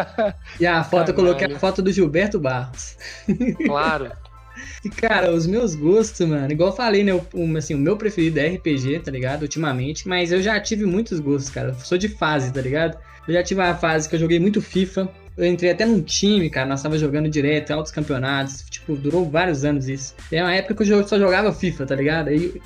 [0.58, 2.96] e a foto, eu coloquei a foto do Gilberto Barros.
[3.64, 4.10] Claro.
[4.84, 7.12] E, cara, os meus gostos, mano, igual eu falei, né?
[7.14, 9.42] O, assim, o meu preferido é RPG, tá ligado?
[9.42, 11.68] Ultimamente, mas eu já tive muitos gostos, cara.
[11.68, 12.98] Eu sou de fase, tá ligado?
[13.26, 15.08] Eu já tive uma fase que eu joguei muito FIFA.
[15.36, 18.64] Eu entrei até num time, cara, nós tava jogando direto, altos campeonatos.
[18.68, 20.14] Tipo, durou vários anos isso.
[20.30, 22.28] É uma época que eu só jogava FIFA, tá ligado?
[22.28, 22.60] Aí,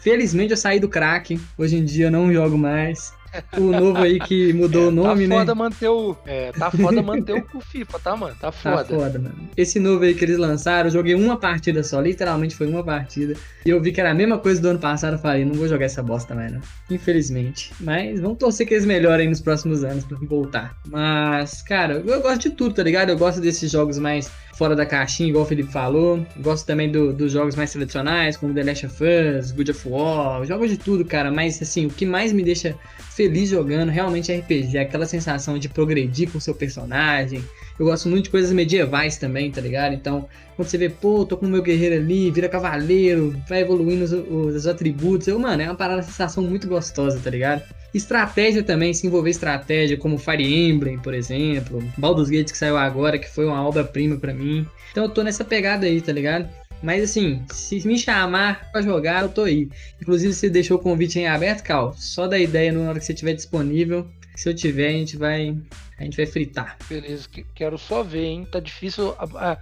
[0.00, 1.40] felizmente eu saí do crack.
[1.56, 3.12] Hoje em dia eu não jogo mais
[3.56, 5.34] o novo aí que mudou é, o nome, né?
[5.34, 6.16] Tá foda manter o.
[6.26, 8.34] É, tá foda manter o FIFA, tá, mano?
[8.34, 8.84] Tá, tá foda.
[8.84, 9.48] Tá foda, mano.
[9.56, 13.34] Esse novo aí que eles lançaram, eu joguei uma partida só, literalmente foi uma partida.
[13.64, 15.14] E eu vi que era a mesma coisa do ano passado.
[15.14, 16.60] Eu falei, não vou jogar essa bosta mais, não.
[16.90, 17.72] Infelizmente.
[17.80, 20.76] Mas vamos torcer que eles melhorem nos próximos anos pra voltar.
[20.86, 23.10] Mas, cara, eu gosto de tudo, tá ligado?
[23.10, 26.24] Eu gosto desses jogos mais fora da caixinha, igual o Felipe falou.
[26.38, 30.44] Gosto também do, dos jogos mais tradicionais, como The Last of Us, Good of War.
[30.44, 31.30] Jogo de tudo, cara.
[31.30, 32.76] Mas, assim, o que mais me deixa
[33.10, 34.78] feliz jogando realmente é RPG.
[34.78, 37.44] Aquela sensação de progredir com o seu personagem.
[37.82, 39.92] Eu gosto muito de coisas medievais também, tá ligado?
[39.92, 44.04] Então, quando você vê, pô, tô com o meu guerreiro ali, vira cavaleiro, vai evoluindo
[44.04, 45.26] os, os, os atributos.
[45.26, 47.64] Eu, mano, é uma parada, sensação muito gostosa, tá ligado?
[47.92, 51.82] Estratégia também, se envolver estratégia, como Fire Emblem, por exemplo.
[51.98, 54.64] Baldur's Gate que saiu agora, que foi uma obra-prima para mim.
[54.92, 56.48] Então eu tô nessa pegada aí, tá ligado?
[56.84, 59.68] Mas assim, se me chamar pra jogar, eu tô aí.
[60.00, 61.92] Inclusive, você deixou o convite em aberto, Cal.
[61.98, 64.06] Só dá ideia na hora que você estiver disponível.
[64.36, 65.56] Se eu tiver, a gente vai.
[65.98, 66.76] A gente vai fritar.
[66.88, 68.48] Beleza, quero só ver, hein?
[68.50, 69.58] Tá difícil a, a,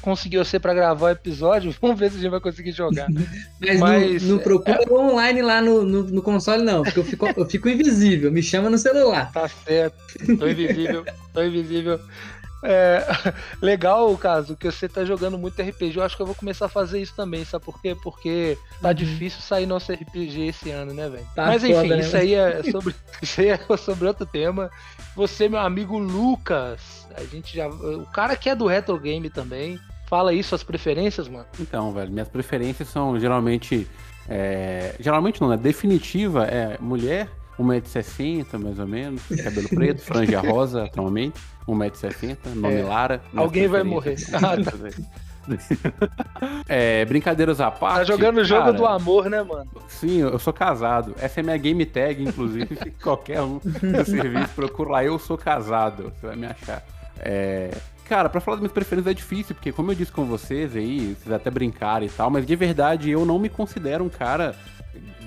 [0.00, 1.74] conseguir você para gravar o episódio.
[1.80, 3.08] Vamos ver se a gente vai conseguir jogar.
[3.60, 4.92] Mas, Mas não, não, procura é...
[4.92, 8.32] online lá no, no, no, console, não, porque eu fico, eu fico invisível.
[8.32, 9.30] Me chama no celular.
[9.32, 9.96] Tá certo.
[10.38, 11.04] Tô invisível.
[11.32, 12.00] tô invisível.
[12.64, 13.04] É,
[13.60, 15.98] legal o caso, que você tá jogando muito RPG.
[15.98, 17.94] Eu acho que eu vou começar a fazer isso também, sabe por quê?
[18.02, 18.94] Porque tá uhum.
[18.94, 21.26] difícil sair nosso RPG esse ano, né, velho?
[21.34, 22.00] Tá Mas enfim, foda, né?
[22.00, 24.70] isso, aí é sobre, isso aí é sobre outro tema.
[25.14, 27.68] Você, meu amigo Lucas, a gente já.
[27.68, 29.78] O cara que é do retro game também.
[30.06, 31.46] Fala aí suas preferências, mano.
[31.58, 33.86] Então, velho, minhas preferências são geralmente.
[34.28, 35.56] É, geralmente não, né?
[35.56, 42.82] Definitiva é mulher 1,60m mais ou menos, cabelo preto, franja rosa atualmente, 1,60m, nome é.
[42.82, 43.22] Lara.
[43.34, 44.16] Alguém vai morrer.
[44.34, 44.72] Ah, tá.
[46.68, 47.98] é, brincadeiras à parte.
[47.98, 49.70] Tá jogando o jogo cara, do amor, né, mano?
[49.88, 51.14] Sim, eu sou casado.
[51.20, 52.76] Essa é minha game tag, inclusive.
[53.02, 56.12] qualquer um do serviço procura lá, eu sou casado.
[56.18, 56.82] Você vai me achar.
[57.20, 57.70] É,
[58.08, 61.16] Cara, pra falar das minhas preferências é difícil, porque como eu disse com vocês aí,
[61.18, 64.54] vocês até brincaram e tal, mas de verdade eu não me considero um cara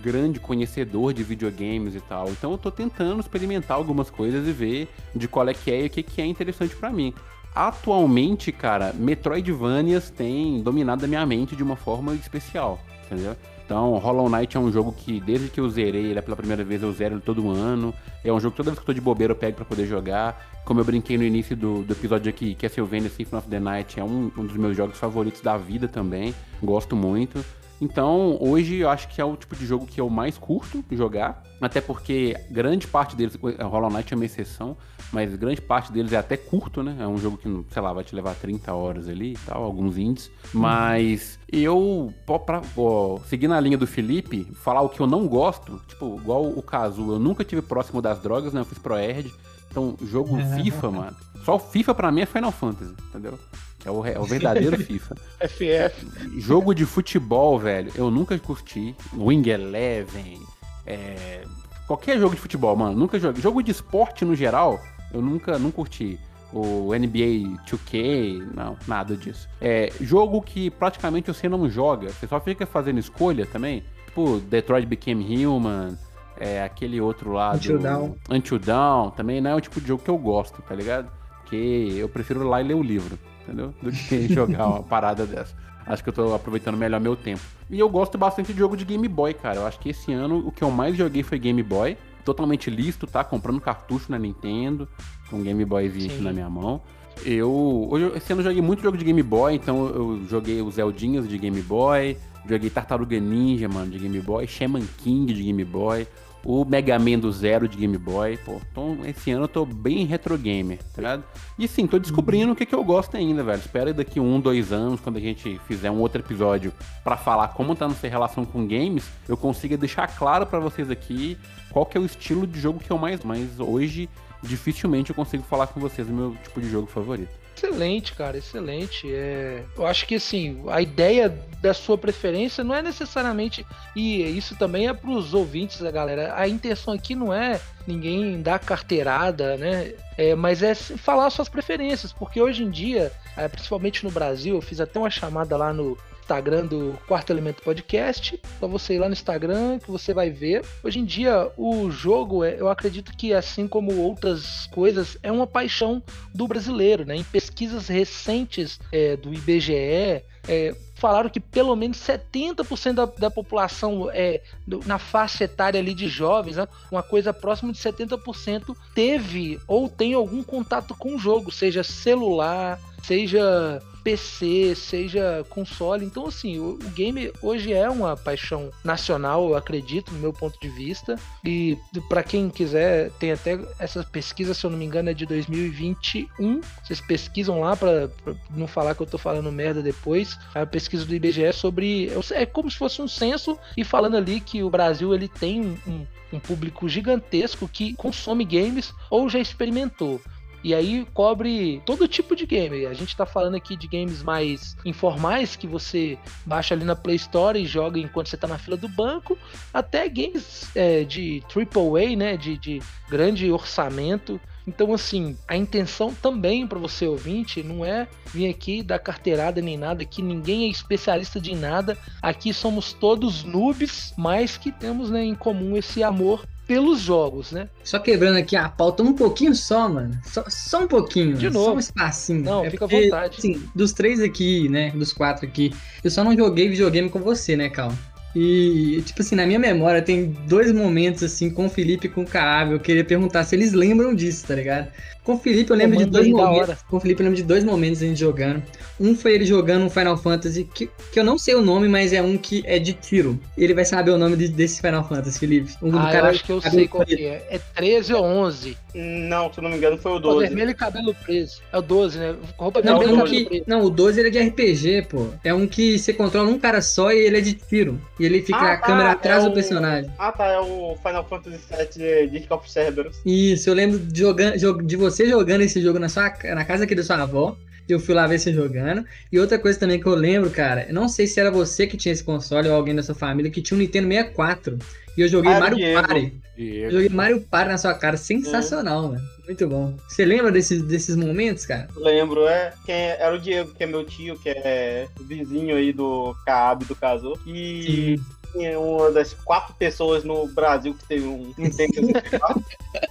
[0.01, 2.29] grande conhecedor de videogames e tal.
[2.29, 5.87] Então eu tô tentando experimentar algumas coisas e ver de qual é que é e
[5.87, 7.13] o que, que é interessante para mim.
[7.53, 13.35] Atualmente, cara, Metroidvanias tem dominado a minha mente de uma forma especial, entendeu?
[13.65, 16.81] Então, Hollow Knight é um jogo que, desde que eu zerei ele pela primeira vez,
[16.81, 17.93] eu zero ele todo ano.
[18.23, 19.85] É um jogo que toda vez que eu tô de bobeira eu pego pra poder
[19.85, 20.61] jogar.
[20.63, 24.03] Como eu brinquei no início do, do episódio aqui, Castlevania Symphony of the Night é
[24.03, 26.33] um, um dos meus jogos favoritos da vida também.
[26.63, 27.43] Gosto muito.
[27.79, 31.43] Então, hoje eu acho que é o tipo de jogo que eu mais curto jogar,
[31.61, 34.75] até porque grande parte deles, Hollow Knight é uma exceção,
[35.11, 36.97] mas grande parte deles é até curto, né?
[36.99, 39.97] É um jogo que, sei lá, vai te levar 30 horas ali e tal, alguns
[39.97, 40.27] indies.
[40.53, 40.61] Uhum.
[40.61, 42.13] Mas eu,
[42.45, 46.45] pra, ó, seguir na linha do Felipe, falar o que eu não gosto, tipo, igual
[46.45, 48.61] o caso, eu nunca tive próximo das drogas, né?
[48.61, 49.31] Eu fiz pro Erd.
[49.69, 51.17] Então, jogo FIFA, mano.
[51.43, 53.37] Só o FIFA pra mim é Final Fantasy, entendeu?
[53.85, 55.15] É o, é o verdadeiro FIFA.
[55.41, 56.39] FF.
[56.39, 58.95] Jogo de futebol, velho, eu nunca curti.
[59.15, 60.41] Wing Eleven,
[60.85, 61.43] é...
[61.85, 63.41] qualquer jogo de futebol, mano, nunca joguei.
[63.41, 64.79] Jogo de esporte no geral,
[65.13, 66.19] eu nunca não curti.
[66.51, 69.49] O NBA 2K, não, nada disso.
[69.59, 73.83] É jogo que praticamente você não joga, você só fica fazendo escolha também.
[74.05, 75.97] Tipo, Detroit Became Human,
[76.39, 77.57] é, aquele outro lado.
[77.57, 78.15] Until Down.
[78.29, 81.11] Until Down, também não é o tipo de jogo que eu gosto, tá ligado?
[81.41, 83.73] Porque eu prefiro ir lá e ler o livro entendeu?
[83.81, 85.55] Do que jogar uma parada dessa.
[85.85, 87.41] Acho que eu tô aproveitando melhor meu tempo.
[87.69, 89.59] E eu gosto bastante de jogo de Game Boy, cara.
[89.59, 91.97] Eu acho que esse ano o que eu mais joguei foi Game Boy.
[92.25, 93.23] Totalmente listo, tá?
[93.23, 94.87] Comprando cartucho na Nintendo,
[95.29, 96.81] com Game Boy 20 na minha mão.
[97.25, 97.87] Eu.
[97.89, 101.27] Hoje, esse ano eu joguei muito jogo de Game Boy, então eu joguei os Zeldinhas
[101.27, 106.05] de Game Boy, joguei Tartaruga Ninja, mano, de Game Boy, Shaman King de Game Boy
[106.43, 108.61] o Mega Man do Zero de Game Boy, pô.
[108.71, 111.23] Então, esse ano eu tô bem retro gamer, tá ligado?
[111.57, 113.59] E sim, tô descobrindo o que, que eu gosto ainda, velho.
[113.59, 116.71] Espero daqui um, dois anos, quando a gente fizer um outro episódio
[117.03, 121.37] para falar como tá nossa relação com games, eu consiga deixar claro para vocês aqui
[121.71, 124.09] qual que é o estilo de jogo que eu mais, mas hoje
[124.41, 127.46] dificilmente eu consigo falar com vocês o meu tipo de jogo favorito.
[127.57, 129.11] Excelente, cara, excelente.
[129.11, 131.27] É, eu acho que assim, a ideia
[131.59, 133.65] da sua preferência não é necessariamente.
[133.95, 136.35] E isso também é para os ouvintes da galera.
[136.37, 139.93] A intenção aqui não é ninguém dar carteirada, né?
[140.15, 144.61] É, mas é falar suas preferências, porque hoje em dia, é, principalmente no Brasil, eu
[144.61, 148.37] fiz até uma chamada lá no Instagram do Quarto Elemento Podcast.
[148.59, 150.61] Para você ir lá no Instagram, que você vai ver.
[150.83, 155.47] Hoje em dia, o jogo, é, eu acredito que, assim como outras coisas, é uma
[155.47, 156.03] paixão
[156.35, 157.05] do brasileiro.
[157.05, 157.15] Né?
[157.15, 164.09] Em pesquisas recentes é, do IBGE, é, falaram que pelo menos 70% da, da população
[164.11, 169.59] é, do, na faixa etária ali de jovens, né, uma coisa próxima de 70% teve
[169.65, 176.05] ou tem algum contato com o jogo, seja celular, seja PC, seja console.
[176.05, 180.57] Então, assim, o, o, game hoje é uma paixão nacional, eu acredito, no meu ponto
[180.61, 181.17] de vista.
[181.43, 185.25] E para quem quiser, tem até essa pesquisa, se eu não me engano, é de
[185.25, 186.61] 2021.
[186.81, 188.09] Vocês pesquisam lá para
[188.55, 190.39] não falar que eu tô falando merda depois.
[190.55, 192.09] A pesquisa do IBGE sobre.
[192.31, 196.07] É como se fosse um censo e falando ali que o Brasil ele tem um,
[196.31, 200.21] um público gigantesco que consome games ou já experimentou.
[200.67, 202.85] E aí cobre todo tipo de game.
[202.87, 207.15] A gente tá falando aqui de games mais informais que você baixa ali na Play
[207.15, 209.37] Store e joga enquanto você tá na fila do banco,
[209.73, 214.41] até games é, de AAA, né, de, de grande orçamento.
[214.67, 219.77] Então, assim, a intenção também para você ouvinte não é vir aqui dar carteirada nem
[219.77, 221.97] nada, que ninguém é especialista de nada.
[222.21, 227.69] Aqui somos todos noobs, mas que temos né, em comum esse amor pelos jogos, né?
[227.83, 230.19] Só quebrando aqui a pauta um pouquinho só, mano.
[230.25, 231.37] Só, só um pouquinho.
[231.37, 231.65] De novo.
[231.65, 232.43] Só um espacinho.
[232.43, 233.35] Não, é fica porque, à vontade.
[233.37, 234.91] Assim, dos três aqui, né?
[234.91, 237.93] Dos quatro aqui, eu só não joguei videogame com você, né, Cal?
[238.39, 242.21] E, tipo assim, na minha memória tem dois momentos, assim, com o Felipe e com
[242.21, 242.73] o Caave.
[242.73, 244.89] Eu queria perguntar se eles lembram disso, tá ligado?
[245.23, 246.83] Com o Felipe eu lembro de dois momentos.
[246.83, 248.61] Com o Felipe eu lembro de dois momentos a gente jogando.
[248.99, 252.13] Um foi ele jogando um Final Fantasy, que, que eu não sei o nome, mas
[252.13, 253.39] é um que é de tiro.
[253.57, 255.73] Ele vai saber o nome de, desse Final Fantasy, Felipe.
[255.81, 257.41] Um ah, cara, eu acho que eu sei qual é.
[257.49, 258.77] É 13 ou 11.
[258.97, 260.37] Não, se eu não me engano foi o 12.
[260.37, 261.61] O vermelho e cabelo preso.
[261.71, 262.35] É o 12, né?
[262.57, 263.63] Roupa não, vermelho e cabelo preso.
[263.67, 265.27] Não, o 12 ele é de RPG, pô.
[265.43, 267.99] É um que você controla um cara só e ele é de tiro.
[268.19, 270.09] E ele fica ah, a tá, câmera atrás é do personagem.
[270.17, 270.45] Ah, tá.
[270.45, 273.21] É o Final Fantasy VII de Disc of Cerberus.
[273.25, 276.83] Isso, eu lembro de, jogando, de você você jogando esse jogo na, sua, na casa
[276.83, 277.57] aqui da sua avó.
[277.87, 279.05] Eu fui lá ver você jogando.
[279.31, 281.95] E outra coisa também que eu lembro, cara, eu não sei se era você que
[281.97, 284.77] tinha esse console ou alguém da sua família que tinha um Nintendo 64.
[285.17, 286.07] E eu joguei Ah, Mario Diego.
[286.07, 286.33] Party.
[286.57, 288.17] Eu joguei Mario Party na sua cara.
[288.17, 289.21] Sensacional, mano.
[289.45, 289.95] Muito bom.
[290.07, 291.87] Você lembra desses, desses momentos, cara?
[291.95, 292.73] Lembro, é.
[292.85, 296.83] Quem é- era o Diego, que é meu tio, que é vizinho aí do Caab
[296.85, 297.39] do Casou.
[297.47, 298.19] E
[298.51, 302.61] tinha uma das quatro pessoas no Brasil que teve um Nintendo 64.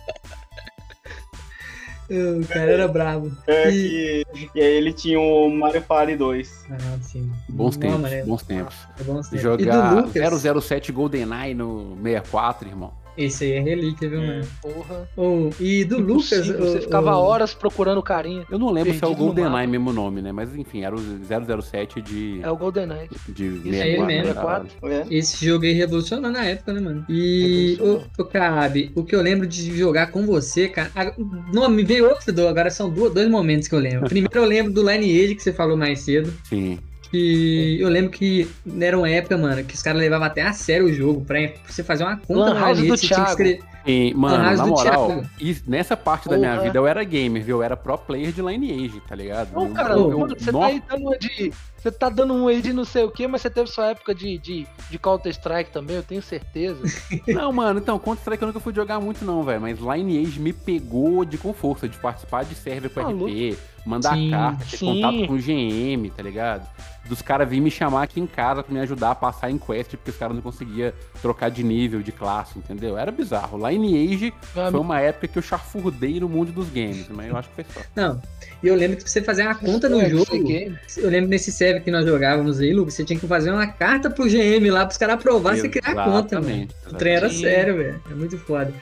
[2.09, 3.31] O cara era bravo.
[3.47, 6.65] é, E- que, e aí ele tinha o Mario Party 2.
[6.71, 7.31] Ah, sim.
[7.49, 8.77] Bons tempos, é- bons tempos.
[9.01, 9.33] é bons tempos.
[9.33, 12.93] E do Jogar Lucas, 007 GoldenEye no 64, irmão.
[13.17, 14.45] Esse aí é relíquia, viu, mano?
[14.61, 15.09] Porra.
[15.17, 16.47] Oh, e do Lucas.
[16.47, 18.45] Você ô- ficava ô- horas procurando o carinha.
[18.51, 20.33] Eu não lembro se é o Perdido no GoldenEye mesmo nome, né?
[20.33, 23.09] Mas enfim, era o 007 de, É o GoldenEye.
[23.29, 23.87] de Isso, 64.
[23.93, 24.27] ele mesmo.
[24.29, 24.67] né, cara?
[24.85, 25.07] É.
[25.11, 27.05] Esse jogo aí revolucionou na época, né, mano?
[27.09, 30.91] E, o, o Cabe, o que eu lembro de jogar com você, cara.
[30.95, 31.13] a-
[31.53, 34.09] Não, me veio outro, agora são dois momentos que eu lembro.
[34.09, 36.33] Primeiro eu lembro do Lineage que você falou mais cedo.
[36.45, 36.79] Sim.
[37.11, 38.49] Que eu lembro que
[38.81, 41.25] era uma época, mano, que os caras levavam até a sério o jogo.
[41.25, 43.31] Pra você fazer uma conta Lan no House do você tinha que Thiago.
[43.31, 43.61] escrever.
[43.87, 45.27] E, mano, na do moral, Thiago.
[45.41, 46.63] e nessa parte da minha Porra.
[46.65, 47.59] vida eu era gamer, viu?
[47.59, 49.53] Eu era pro player de Lineage, tá ligado?
[49.55, 51.53] Não, Eu- cara, eu- mano, você nó- tá aí dando uma de.
[51.87, 54.13] Você tá dando um aí de não sei o que, mas você teve sua época
[54.13, 56.83] de, de, de Counter-Strike também, eu tenho certeza.
[57.29, 59.61] Não, mano, então, Counter-Strike eu nunca fui jogar muito não, velho.
[59.61, 63.27] Mas Lineage me pegou de com força, de participar de server com Maluco.
[63.27, 64.87] RP, mandar Sim, carta, ter sim.
[64.87, 66.69] contato com o GM, tá ligado?
[67.09, 69.93] Dos caras virem me chamar aqui em casa pra me ajudar a passar em quest,
[69.93, 72.99] porque os caras não conseguiam trocar de nível, de classe, entendeu?
[72.99, 73.57] Era bizarro.
[73.69, 77.49] Lineage Meu foi uma época que eu chafurdei no mundo dos games, mas eu acho
[77.51, 77.81] que foi só.
[77.95, 78.21] Não.
[78.63, 80.43] E eu lembro que pra você fazer uma conta no é, jogo.
[80.43, 80.77] game.
[80.97, 84.11] Eu lembro nesse server que nós jogávamos aí, Lucas, você tinha que fazer uma carta
[84.11, 86.69] pro GM lá pros caras aprovar você criar a conta, mano.
[86.91, 88.01] O trem era sério, velho.
[88.11, 88.73] É muito foda.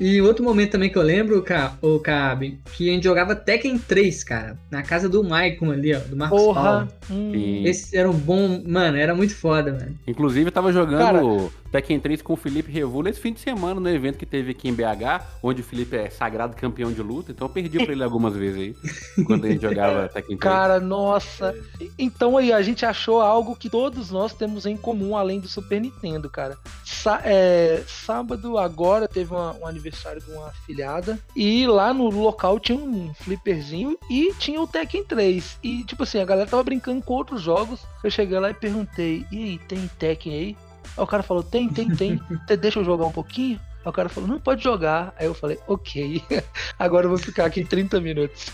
[0.00, 1.44] E outro momento também que eu lembro,
[1.80, 4.58] o Cabe, que a gente jogava Tekken 3, cara.
[4.68, 6.62] Na casa do Maicon ali, ó, do Marcos Porra.
[6.62, 6.88] Paulo.
[7.10, 7.62] Hum.
[7.64, 8.60] Esse era um bom.
[8.66, 9.96] Mano, era muito foda, mano.
[10.06, 11.22] Inclusive, eu tava jogando Cara-
[11.74, 14.68] Tekken 3 com o Felipe Revulo esse fim de semana no evento que teve aqui
[14.68, 18.04] em BH, onde o Felipe é sagrado campeão de luta, então eu perdi pra ele
[18.04, 18.60] algumas vezes
[19.16, 20.40] aí, quando a gente jogava Tekken 3.
[20.40, 21.52] Cara, nossa.
[21.98, 25.80] Então aí, a gente achou algo que todos nós temos em comum, além do Super
[25.80, 26.56] Nintendo, cara.
[27.24, 31.18] É, sábado, agora, teve uma- um aniversário de uma afilhada.
[31.34, 35.58] E lá no local tinha um flipperzinho e tinha o Tekken 3.
[35.62, 37.80] E, tipo assim, a galera tava brincando com outros jogos.
[38.02, 40.56] Eu cheguei lá e perguntei: e aí, tem Tekken aí?
[40.96, 42.20] Aí o cara falou: tem, tem, tem.
[42.60, 43.58] Deixa eu jogar um pouquinho?
[43.84, 45.12] Aí o cara falou: não pode jogar.
[45.18, 46.22] Aí eu falei: ok.
[46.78, 48.46] Agora eu vou ficar aqui 30 minutos.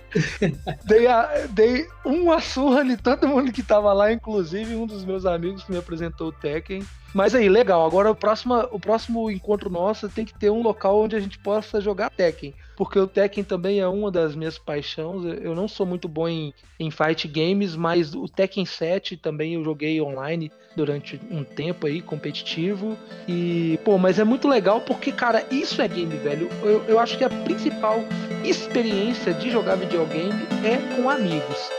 [0.84, 5.64] dei, a- dei uma surra todo mundo que tava lá, inclusive um dos meus amigos
[5.64, 6.84] que me apresentou o Tekken.
[7.14, 7.86] Mas aí, legal.
[7.86, 11.38] Agora o próximo, o próximo encontro nosso tem que ter um local onde a gente
[11.38, 12.52] possa jogar Tekken.
[12.76, 15.24] Porque o Tekken também é uma das minhas paixões.
[15.40, 19.62] Eu- não sou muito bom em, em fight games, mas o Tekken 7 também eu
[19.62, 22.98] joguei online durante um tempo aí, competitivo.
[23.28, 26.48] E, pô, mas é muito legal porque, cara, isso é game, velho.
[26.64, 28.00] Eu, eu acho que a principal
[28.42, 31.70] experiência de jogar videogame é com amigos.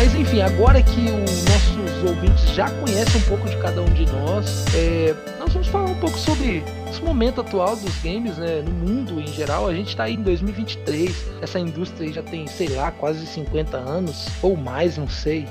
[0.00, 4.06] Mas enfim, agora que os nossos ouvintes já conhecem um pouco de cada um de
[4.06, 8.70] nós, é, nós vamos falar um pouco sobre esse momento atual dos games, né, no
[8.70, 9.68] mundo em geral.
[9.68, 14.26] A gente tá aí em 2023, essa indústria já tem, sei lá, quase 50 anos,
[14.40, 15.46] ou mais, não sei.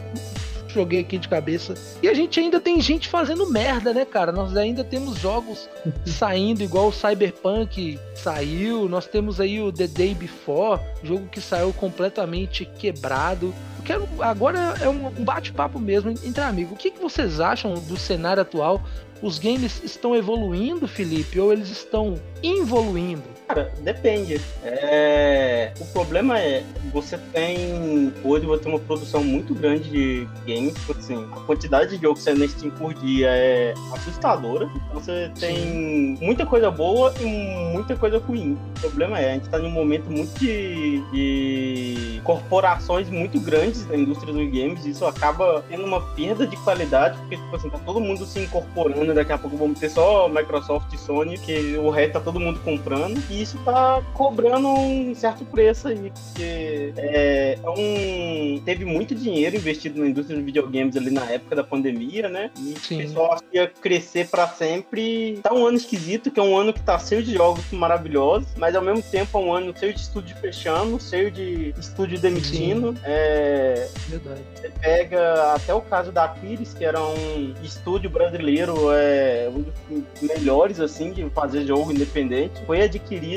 [0.67, 1.75] Joguei aqui de cabeça.
[2.01, 4.31] E a gente ainda tem gente fazendo merda, né, cara?
[4.31, 5.69] Nós ainda temos jogos
[6.07, 8.89] saindo, igual o Cyberpunk saiu.
[8.89, 13.53] Nós temos aí o The Day Before, jogo que saiu completamente quebrado.
[13.79, 16.73] Eu quero, agora é um bate-papo mesmo entre amigos.
[16.73, 18.83] O que, que vocês acham do cenário atual?
[19.21, 23.38] Os games estão evoluindo, Felipe, ou eles estão involuindo?
[23.49, 24.39] Cara, depende.
[24.63, 28.13] É, O problema é, você tem.
[28.23, 30.75] Hoje você tem uma produção muito grande de games.
[30.75, 34.69] tipo Assim, a quantidade de jogos saindo na Steam por dia é assustadora.
[34.87, 37.25] Então você tem muita coisa boa e
[37.73, 38.55] muita coisa ruim.
[38.77, 43.95] O problema é, a gente tá num momento muito de, de corporações muito grandes na
[43.95, 44.85] indústria dos games.
[44.85, 48.41] E isso acaba tendo uma perda de qualidade, porque tipo assim, tá todo mundo se
[48.41, 49.11] incorporando.
[49.11, 52.59] Daqui a pouco vamos ter só Microsoft e Sony, que o resto tá todo mundo
[52.59, 53.19] comprando.
[53.27, 59.55] E isso tá cobrando um certo preço aí, porque é, é um, teve muito dinheiro
[59.55, 62.51] investido na indústria de videogames ali na época da pandemia, né?
[62.57, 62.95] E Sim.
[62.95, 65.39] o pessoal acha que ia crescer pra sempre.
[65.41, 68.75] Tá um ano esquisito, que é um ano que tá cheio de jogos maravilhosos, mas
[68.75, 72.95] ao mesmo tempo é um ano cheio de estúdio fechando, cheio de estúdio demitindo.
[73.03, 74.41] É, Verdade.
[74.55, 80.21] você pega até o caso da Aquiles, que era um estúdio brasileiro, é, um dos
[80.21, 82.61] melhores assim de fazer jogo independente.
[82.65, 83.28] Foi adquirido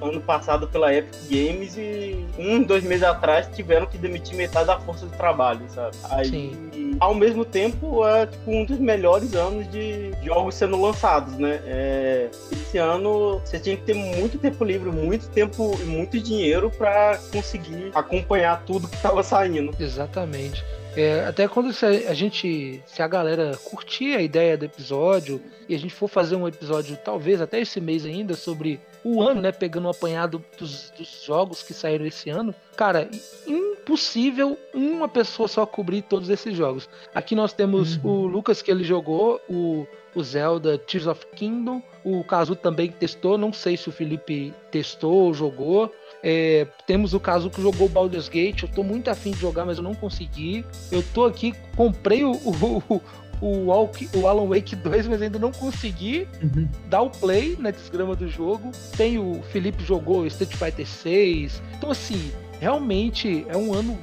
[0.00, 4.78] ano passado pela Epic Games e um, dois meses atrás tiveram que demitir metade da
[4.80, 5.96] força de trabalho, sabe?
[6.10, 6.96] Aí, Sim.
[7.00, 11.60] ao mesmo tempo, é tipo um dos melhores anos de jogos sendo lançados, né?
[11.66, 16.70] É, esse ano você tinha que ter muito tempo livre, muito tempo e muito dinheiro
[16.70, 19.72] pra conseguir acompanhar tudo que tava saindo.
[19.78, 20.64] Exatamente.
[20.96, 21.68] É, até quando
[22.08, 26.36] a gente, se a galera curtir a ideia do episódio e a gente for fazer
[26.36, 29.52] um episódio, talvez até esse mês ainda, sobre o ano, né?
[29.52, 33.08] Pegando um apanhado dos, dos jogos que saíram esse ano, cara,
[33.46, 36.88] impossível uma pessoa só cobrir todos esses jogos.
[37.14, 38.10] Aqui nós temos Uhum.
[38.10, 43.36] o Lucas que ele jogou, o, o Zelda Tears of Kingdom, o Kazu também testou,
[43.36, 45.92] não sei se o Felipe testou ou jogou.
[46.22, 48.62] É, temos o caso que jogou Baldur's Gate.
[48.62, 50.64] Eu tô muito afim de jogar, mas eu não consegui.
[50.90, 53.02] Eu tô aqui, comprei o, o,
[53.40, 56.68] o, Walk- o Alan Wake 2, mas ainda não consegui Uhum.
[56.88, 58.70] dar o play na desgrama do jogo.
[58.96, 61.62] Tem o Felipe jogou Street Fighter 6.
[61.76, 63.96] Então, assim, realmente é um ano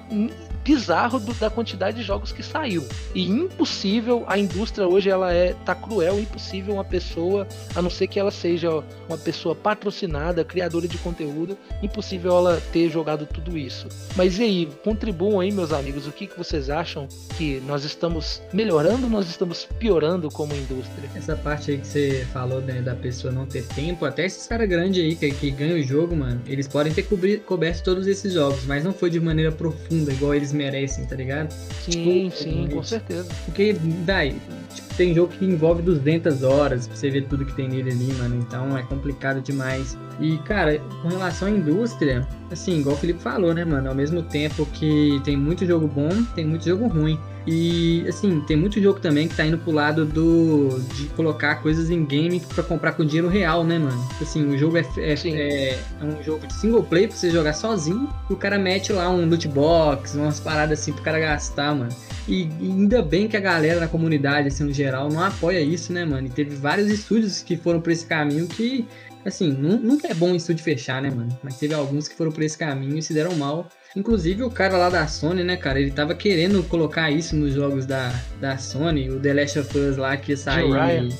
[0.64, 2.86] bizarro do- da quantidade de jogos que saiu.
[3.14, 8.07] E impossível, a indústria hoje ela é tá cruel, impossível uma pessoa, a não ser
[8.07, 8.70] que ela seja
[9.07, 13.88] uma pessoa patrocinada, criadora de conteúdo, impossível ela ter jogado tudo isso.
[14.16, 17.07] Mas e aí, contribuam aí, meus amigos, o que, que vocês acham
[17.38, 21.09] que nós estamos melhorando ou nós estamos piorando como indústria?
[21.16, 24.68] Essa parte aí que você falou né, da pessoa não ter tempo, até esses caras
[24.70, 28.32] grandes aí que, que ganham o jogo, mano, eles podem ter cobri- coberto todos esses
[28.34, 31.51] jogos, mas não foi de maneira profunda, igual eles merecem, tá ligado?
[31.51, 33.28] Sim, Tipo, sim, com certeza.
[33.45, 33.74] Porque,
[34.06, 34.36] daí,
[34.74, 38.14] tipo, tem jogo que envolve 200 horas pra você ver tudo que tem nele ali,
[38.14, 39.97] mano, então é complicado demais.
[40.20, 44.22] E, cara, com relação à indústria, assim, igual o Felipe falou, né, mano, ao mesmo
[44.22, 47.20] tempo que tem muito jogo bom, tem muito jogo ruim.
[47.45, 51.89] E, assim, tem muito jogo também que tá indo pro lado do de colocar coisas
[51.89, 54.01] em game pra comprar com dinheiro real, né, mano?
[54.21, 57.53] Assim, o jogo é, é, é, é um jogo de single play pra você jogar
[57.53, 61.75] sozinho e o cara mete lá um loot box, umas paradas assim pro cara gastar,
[61.75, 61.91] mano.
[62.27, 65.91] E, e ainda bem que a galera na comunidade, assim, no geral, não apoia isso,
[65.91, 66.27] né, mano?
[66.27, 68.87] E teve vários estúdios que foram por esse caminho que,
[69.25, 71.37] assim, nu- nunca é bom um estúdio fechar, né, mano?
[71.43, 73.67] Mas teve alguns que foram por esse caminho e se deram mal.
[73.95, 77.85] Inclusive o cara lá da Sony, né, cara, ele tava querendo colocar isso nos jogos
[77.85, 80.65] da, da Sony, o The Last of Us lá que ia sair.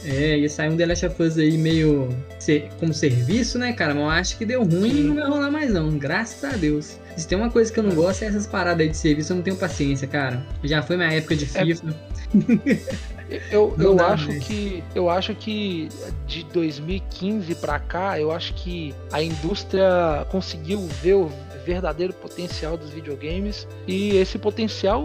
[0.06, 2.10] É, ia sair um The Last of Us aí meio
[2.80, 3.94] como serviço, né, cara?
[3.94, 5.04] Mas eu acho que deu ruim e Sim.
[5.04, 6.98] não vai rolar mais não, graças a Deus.
[7.16, 9.36] Se tem uma coisa que eu não gosto é essas paradas aí de serviço, eu
[9.38, 10.44] não tenho paciência, cara.
[10.64, 11.94] Já foi minha época de É- FIFA.
[13.52, 14.44] Eu, Não eu dá acho mais.
[14.44, 15.90] que eu acho que
[16.28, 21.32] de 2015 pra cá, eu acho que a indústria conseguiu ver o
[21.66, 25.04] verdadeiro potencial dos videogames e esse potencial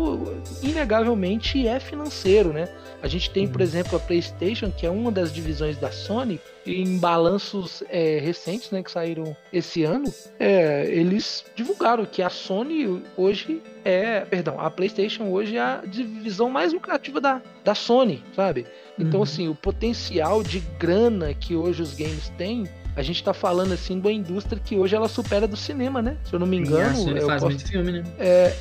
[0.62, 2.68] inegavelmente é financeiro, né?
[3.02, 3.66] A gente tem, por Uhum.
[3.66, 8.70] exemplo, a PlayStation, que é uma das divisões da Sony, e em balanços é, recentes,
[8.70, 14.68] né, que saíram esse ano, é, eles divulgaram que a Sony hoje é, perdão, a
[14.70, 18.66] PlayStation hoje é a divisão mais lucrativa da, da Sony, sabe?
[18.98, 19.24] Então, Uhum.
[19.24, 22.64] assim, o potencial de grana que hoje os games têm,
[22.96, 26.16] a gente tá falando assim de uma indústria que hoje ela supera do cinema, né?
[26.24, 28.04] Se eu não me engano, Sony eu faz posso- muito filme, né?
[28.18, 28.52] é,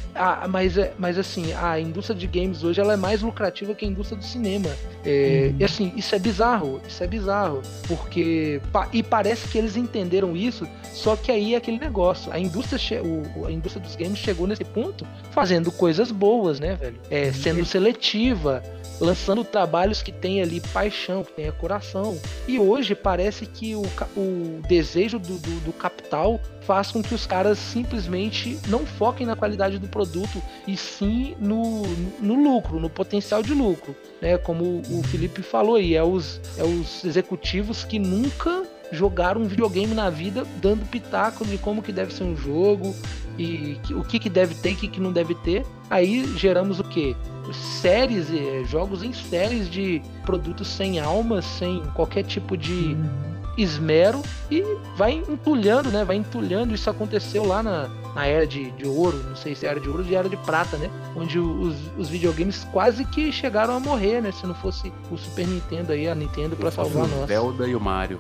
[0.50, 3.88] mas, é, mas assim, a indústria de games hoje ela é mais lucrativa que a
[3.88, 4.70] indústria do cinema.
[5.06, 5.56] É, Uhum.
[5.60, 7.62] E assim, isso é bizarro, isso é bizarro.
[7.88, 8.62] Porque.
[8.94, 12.32] E parece que eles entenderam isso, só que aí é aquele negócio.
[12.32, 17.00] A indústria, o- a indústria dos games chegou nesse ponto fazendo coisas boas, né, velho?
[17.10, 18.64] É, sendo seletiva.
[19.00, 22.20] Lançando trabalhos que tem ali paixão, que tenha coração.
[22.48, 23.84] E hoje parece que o,
[24.16, 29.36] o desejo do, do- do capital faz com que os caras simplesmente não foquem na
[29.36, 31.84] qualidade do produto e sim no,
[32.20, 33.96] no lucro, no potencial de lucro.
[34.22, 34.38] Né?
[34.38, 39.94] Como o Felipe falou aí, é os, é os executivos que nunca jogaram um videogame
[39.94, 42.96] na vida dando pitaco de como que deve ser um jogo
[43.38, 45.66] e o que, que deve ter e o que, que não deve ter.
[45.90, 47.16] Aí geramos o quê?
[47.54, 53.36] Séries, eh, jogos em séries de produtos sem alma, sem qualquer tipo de Uhum.
[53.58, 54.22] esmero
[54.52, 54.62] e
[54.98, 56.04] vai entulhando, né?
[56.04, 56.76] Vai entulhando.
[56.76, 60.02] Isso aconteceu lá na, na era de, de ouro, não sei se era de ouro
[60.02, 60.90] ou de era de prata, né?
[61.16, 64.32] Onde os, os videogames quase que chegaram a morrer, né?
[64.34, 67.28] Se não fosse o Super Nintendo aí, a Nintendo pra salvar o nós.
[67.28, 68.20] Zelda e o Mario.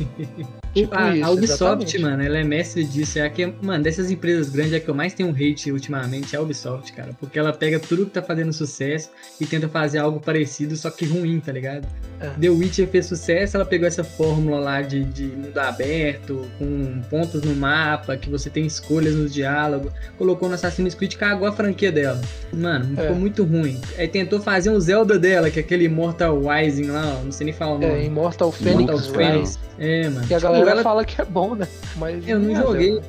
[0.76, 1.98] Tipo a, a isso, Ubisoft, exatamente.
[1.98, 3.18] mano, ela é mestre disso.
[3.18, 6.34] É a que, mano, dessas empresas grandes, é a que eu mais tenho hate ultimamente
[6.34, 7.10] é a Ubisoft, cara.
[7.20, 9.10] Porque ela pega tudo que tá fazendo sucesso
[9.40, 11.86] e tenta fazer algo parecido, só que ruim, tá ligado?
[12.20, 12.30] É.
[12.40, 17.42] The Witcher fez sucesso, ela pegou essa fórmula lá de, de mundo aberto, com pontos
[17.42, 21.52] no mapa, que você tem escolhas no nos diálogos, colocou no Assassin's Creed, cagou a
[21.52, 22.20] franquia dela.
[22.52, 23.02] Mano, É.
[23.02, 23.80] ficou muito ruim.
[23.98, 27.46] Aí tentou fazer um Zelda dela, que é aquele Immortal Rising lá, ó, não sei
[27.46, 28.04] nem falar o É, nome.
[28.06, 29.06] Immortal Immortal Phoenix.
[29.08, 29.58] Phoenix.
[29.78, 30.26] É, mano.
[30.26, 31.66] Que a Tipo, galera ela- fala que é bom, né?
[31.96, 33.00] Mas Eu não é joguei,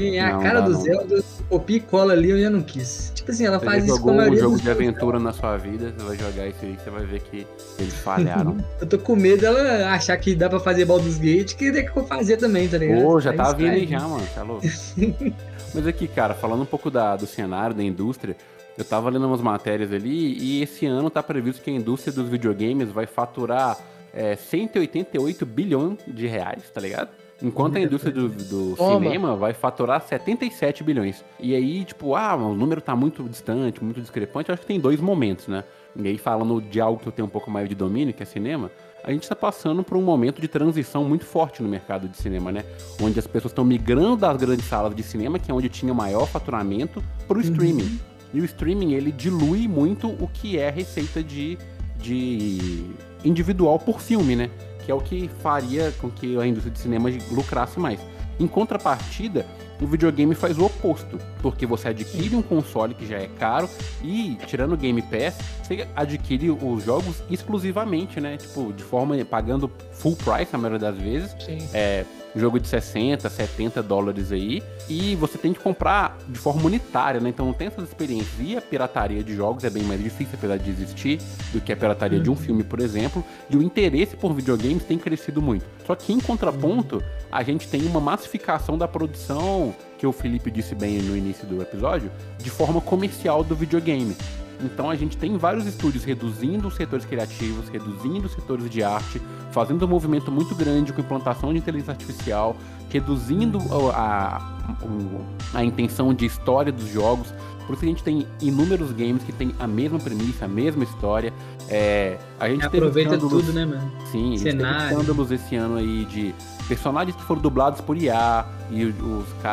[0.00, 0.80] é a Não, cara dá do não.
[0.80, 3.12] Zelda, copia e cola ali, eu já não quis.
[3.14, 5.18] Tipo assim, ela Você faz isso com a jogou um maioria jogo de jogos aventura
[5.18, 7.46] na sua vida, você vai jogar isso aí, você vai ver que
[7.78, 8.56] eles falharam.
[8.80, 11.96] Eu tô com medo dela achar que dá pra fazer Baldur's Gate, que tem que
[11.96, 13.02] eu fazer também, tá ligado?
[13.02, 14.62] Pô, já Aí tá vindo aí já, mano, tá louco?
[15.74, 18.36] Mas aqui, cara, falando um pouco da, do cenário, da indústria,
[18.76, 22.28] eu tava lendo umas matérias ali e esse ano tá previsto que a indústria dos
[22.28, 23.78] videogames vai faturar
[24.12, 27.10] é, 188 bilhões de reais, tá ligado?
[27.42, 31.24] Enquanto a indústria do, do cinema vai faturar 77 bilhões.
[31.40, 34.48] E aí, tipo, ah, o número tá muito distante, muito discrepante.
[34.48, 35.64] Eu acho que tem dois momentos, né?
[35.96, 38.26] E aí, falando de algo que eu tenho um pouco mais de domínio, que é
[38.26, 38.70] cinema,
[39.02, 42.52] a gente está passando por um momento de transição muito forte no mercado de cinema,
[42.52, 42.64] né?
[43.02, 46.26] Onde as pessoas estão migrando das grandes salas de cinema, que é onde tinha maior
[46.26, 47.98] faturamento, para o streaming.
[48.32, 51.58] E o streaming, ele dilui muito o que é receita de,
[51.98, 52.86] de
[53.24, 54.50] individual por filme, né?
[54.84, 58.00] Que é o que faria com que a indústria de cinema lucrasse mais.
[58.38, 59.46] Em contrapartida,
[59.82, 63.68] o videogame faz o oposto, porque você adquire um console que já é caro
[64.02, 68.36] e, tirando o Game Pass, você adquire os jogos exclusivamente, né?
[68.36, 71.58] Tipo, de forma pagando full price na maioria das vezes, Sim.
[71.72, 72.04] é,
[72.34, 77.28] jogo de 60, 70 dólares aí, e você tem que comprar de forma unitária, né?
[77.28, 78.34] Então não tem essas experiências.
[78.40, 81.20] E a pirataria de jogos é bem mais difícil, apesar de existir,
[81.52, 83.24] do que a pirataria de um filme, por exemplo.
[83.50, 85.64] E o interesse por videogames tem crescido muito.
[85.86, 90.74] Só que em contraponto, a gente tem uma massificação da produção, que o Felipe disse
[90.74, 94.16] bem no início do episódio, de forma comercial do videogame.
[94.64, 99.20] Então a gente tem vários estúdios reduzindo os setores criativos, reduzindo os setores de arte,
[99.50, 102.56] fazendo um movimento muito grande com implantação de inteligência artificial,
[102.88, 103.58] reduzindo
[103.92, 105.20] a, o-
[105.52, 107.34] a intenção de história dos jogos.
[107.66, 111.32] Por isso a gente tem inúmeros games que têm a mesma premissa, a mesma história.
[111.68, 113.90] É, a gente Aproveita tudo, né, mano?
[114.12, 114.90] Sim, a gente teve Cenário.
[114.98, 116.34] escândalos esse ano aí de
[116.68, 118.94] personagens que foram dublados por IA e os,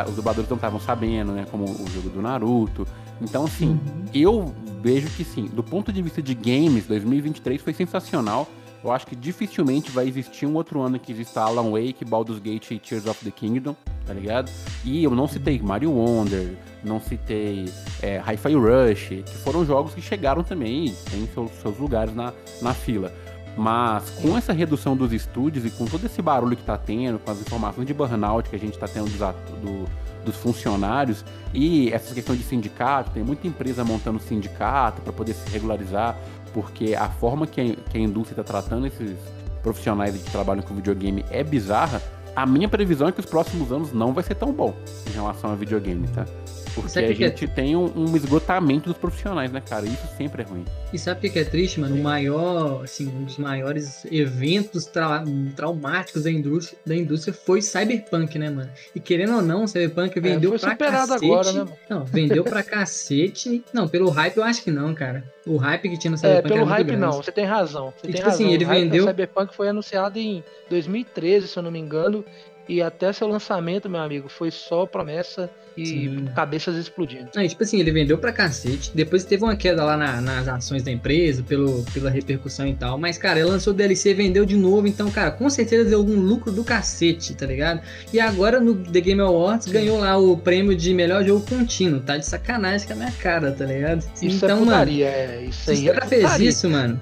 [0.08, 1.46] os dubladores não estavam sabendo, né?
[1.50, 2.88] Como o jogo do Naruto.
[3.22, 3.80] Então, assim, Uhum.
[4.14, 8.48] eu vejo que sim, do ponto de vista de games, 2023 foi sensacional.
[8.82, 12.72] Eu acho que dificilmente vai existir um outro ano que exista Alan Wake, Baldur's Gate
[12.72, 13.76] e Tears of the Kingdom,
[14.08, 14.50] tá ligado?
[14.86, 17.66] E eu não citei Mario Wonder, não citei
[18.02, 22.32] é, Hi-Fi Rush, que foram jogos que chegaram também têm seus, seus lugares na,
[22.62, 23.12] na fila.
[23.60, 27.30] Mas com essa redução dos estúdios e com todo esse barulho que tá tendo, com
[27.30, 29.20] as informações de burnout que a gente tá tendo dos,
[29.62, 29.86] do-
[30.24, 35.50] dos funcionários e essa questão de sindicato, tem muita empresa montando sindicato para poder se
[35.52, 36.16] regularizar,
[36.54, 39.18] porque a forma que a, que a indústria está tratando esses
[39.62, 42.02] profissionais que trabalham com videogame é bizarra.
[42.34, 44.74] A minha previsão é que os próximos anos não vai ser tão bom
[45.06, 46.26] em relação a videogame, tá?
[46.74, 49.86] Porque a o é- gente tem um, um esgotamento dos profissionais, né, cara?
[49.86, 50.66] Isso sempre é ruim.
[50.94, 51.96] E sabe o que é triste, mano?
[51.96, 55.24] O maior, assim, um dos maiores eventos tra-
[55.56, 58.70] traumáticos da indústria, da indústria foi Cyberpunk, né, mano?
[58.96, 61.26] E querendo ou não, Cyberpunk vendeu foi pra superado cacete.
[61.32, 61.72] agora, né?
[61.90, 63.64] Não, vendeu pra cacete.
[63.74, 65.24] Não, pelo hype eu acho que não, cara.
[65.46, 67.02] O hype que tinha no É, Cyberpunk pelo era muito hype grande.
[67.02, 67.94] não, você tem razão.
[67.98, 68.56] Você E, tem tipo assim, razão.
[68.56, 72.24] ele O vendeu- Cyberpunk foi anunciado em 2013, se eu não me engano.
[72.68, 76.26] E até seu lançamento, meu amigo, foi só promessa e Sim.
[76.36, 77.30] cabeças explodindo.
[77.36, 78.92] Aí, tipo assim, ele vendeu pra cacete.
[78.94, 82.98] Depois teve uma queda lá na- nas ações da empresa, pelo, pela repercussão e tal.
[82.98, 84.88] Mas, cara, ele lançou DLC, vendeu de novo.
[84.88, 87.82] Então, cara, com certeza deu algum lucro do cacete, tá ligado?
[88.14, 92.00] E agora no The Game Awards ganhou lá o prêmio de melhor jogo contínuo.
[92.02, 94.04] Tá de sacanagem com a minha cara, tá ligado?
[94.22, 95.46] Isso então, é mano, putaria, é.
[95.50, 97.00] Isso se os aí é caras fez isso, mano.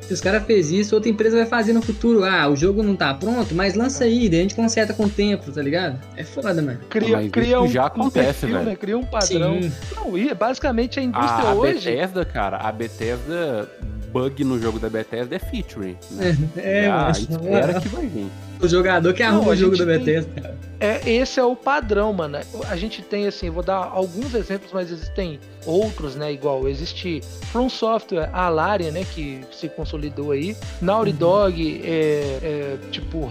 [0.00, 2.24] Se os caras fez isso, outra empresa vai fazer no futuro.
[2.24, 5.08] Ah, o jogo não tá pronto, mas lança aí, daí a gente conserta com o
[5.08, 5.98] tempo, tá ligado?
[6.16, 6.78] É foda, mano.
[6.90, 8.70] Cria, cria um, já acontece, perfil, velho.
[8.70, 8.76] né?
[8.76, 9.62] Cria um padrão.
[9.62, 9.72] Sim.
[9.96, 11.90] Não, e basicamente a indústria A, a hoje.
[11.90, 13.68] Bethesda, cara, a Bethesda,
[14.12, 15.96] bug no jogo da Bethesda é featuring.
[16.10, 16.36] Né?
[16.56, 17.10] É, Já mano.
[17.10, 18.26] espera que vai vir.
[18.60, 20.54] O jogador que arruma Não, a o jogo da tem- Bethesda.
[20.80, 22.38] É, esse é o padrão, mano.
[22.68, 26.32] A gente tem, assim, vou dar alguns exemplos, mas existem outros, né?
[26.32, 27.20] Igual, existe
[27.50, 29.04] From Software, a Larian, né?
[29.14, 30.56] Que se consolidou aí.
[30.80, 31.16] Naughty Uhum.
[31.16, 33.24] Dog, é, é, tipo,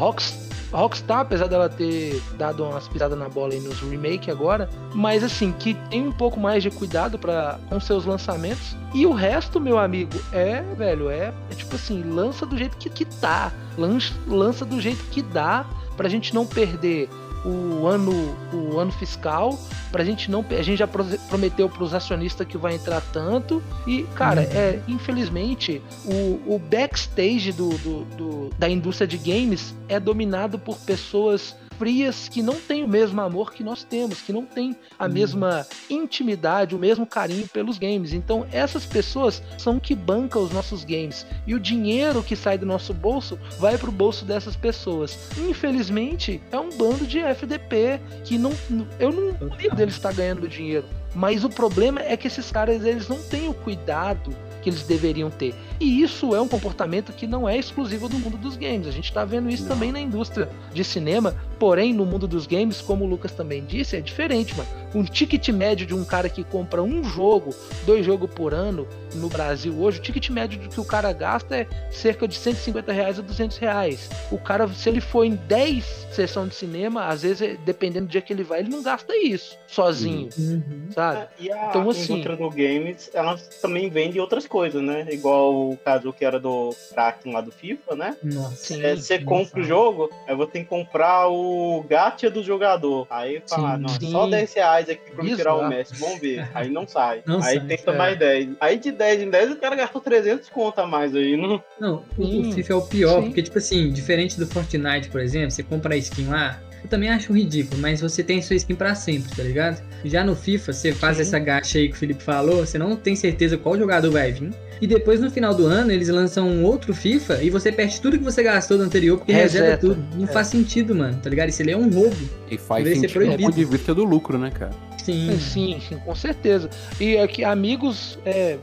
[0.73, 5.23] Rocks, Rockstar, apesar dela ter dado umas pisadas na bola aí nos remake agora, mas
[5.23, 8.75] assim, que tem um pouco mais de cuidado para com seus lançamentos.
[8.93, 12.89] E o resto, meu amigo, é, velho, é, é tipo assim, lança do jeito que,
[12.89, 13.51] que tá.
[13.77, 15.65] Lança, lança do jeito que dá
[15.95, 17.07] pra gente não perder
[17.45, 18.11] o ano,
[18.53, 19.57] o ano fiscal,
[19.91, 20.45] pra gente não.
[20.49, 23.61] A gente já pro- prometeu pros acionistas que vai entrar tanto.
[23.85, 24.47] E, cara, Uhum.
[24.53, 30.77] é, infelizmente, o, o backstage do, do- do- da indústria de games é dominado por
[30.77, 35.07] pessoas frias que não têm o mesmo amor que nós temos, que não têm a
[35.07, 38.13] mesma intimidade, o mesmo carinho pelos games.
[38.13, 41.25] Então, essas pessoas são que bancam os nossos games.
[41.45, 45.17] E o dinheiro que sai do nosso bolso vai pro bolso dessas pessoas.
[45.37, 48.51] Infelizmente, é um bando de FDP que não.
[48.99, 50.85] Eu não duvido deles estar ganhando dinheiro.
[51.15, 55.29] Mas o problema é que esses caras eles não têm o cuidado que eles deveriam
[55.29, 55.53] ter.
[55.79, 58.87] E isso é um comportamento que não é exclusivo do mundo dos games.
[58.87, 59.69] A gente está vendo isso não.
[59.69, 63.95] também na indústria de cinema, porém no mundo dos games, como o Lucas também disse,
[63.95, 64.69] é diferente, mano.
[64.93, 67.53] Um ticket médio de um cara que compra um jogo,
[67.85, 71.67] dois jogos por ano no Brasil hoje, o ticket médio que o cara gasta é
[71.91, 74.09] cerca de 150 reais a 200 reais.
[74.31, 78.21] O cara, se ele for em 10 sessões de cinema, às vezes, dependendo do dia
[78.21, 80.91] que ele vai, ele não gasta isso sozinho, uhum.
[80.91, 81.21] sabe?
[81.21, 85.07] É, e a então, assim, indústria do games, ela também vende outras coisas, né?
[85.11, 88.17] Igual o caso que era do Kraken lá do FIFA, né?
[88.23, 88.81] Nossa.
[88.81, 93.07] É, você compra o jogo, aí vou ter que comprar o gacha do jogador.
[93.09, 96.49] Aí fala, não, só 10 reais aqui pra me tirar o Messi, vamos ver.
[96.53, 97.23] Aí não sai.
[97.25, 97.97] Não aí sai, tenta é.
[97.97, 98.49] mais 10.
[98.59, 101.61] Aí de 10 em 10 o cara gastou 300 conta a mais aí, não?
[101.79, 103.25] Não, o FIFA é o pior, Sim.
[103.27, 107.09] porque, tipo assim, diferente do Fortnite, por exemplo, você compra a skin lá, eu também
[107.09, 109.81] acho ridículo, mas você tem sua skin para sempre, tá ligado?
[110.03, 111.23] Já no FIFA, você faz Sim.
[111.23, 114.51] essa gacha aí que o Felipe falou, você não tem certeza qual jogador vai vir.
[114.81, 118.17] E depois no final do ano eles lançam um outro FIFA e você perde tudo
[118.17, 120.05] que você gastou do anterior porque reseta, reseta tudo.
[120.15, 120.27] Não é.
[120.27, 121.47] faz sentido, mano, tá ligado?
[121.49, 122.17] Isso ali é um roubo.
[122.51, 123.37] E faz sentido ser proibido.
[123.37, 124.73] do ponto de vista do lucro, né, cara?
[124.97, 125.39] Sim.
[125.39, 126.69] Sim, sim, com certeza.
[126.99, 128.57] E aqui, amigos é,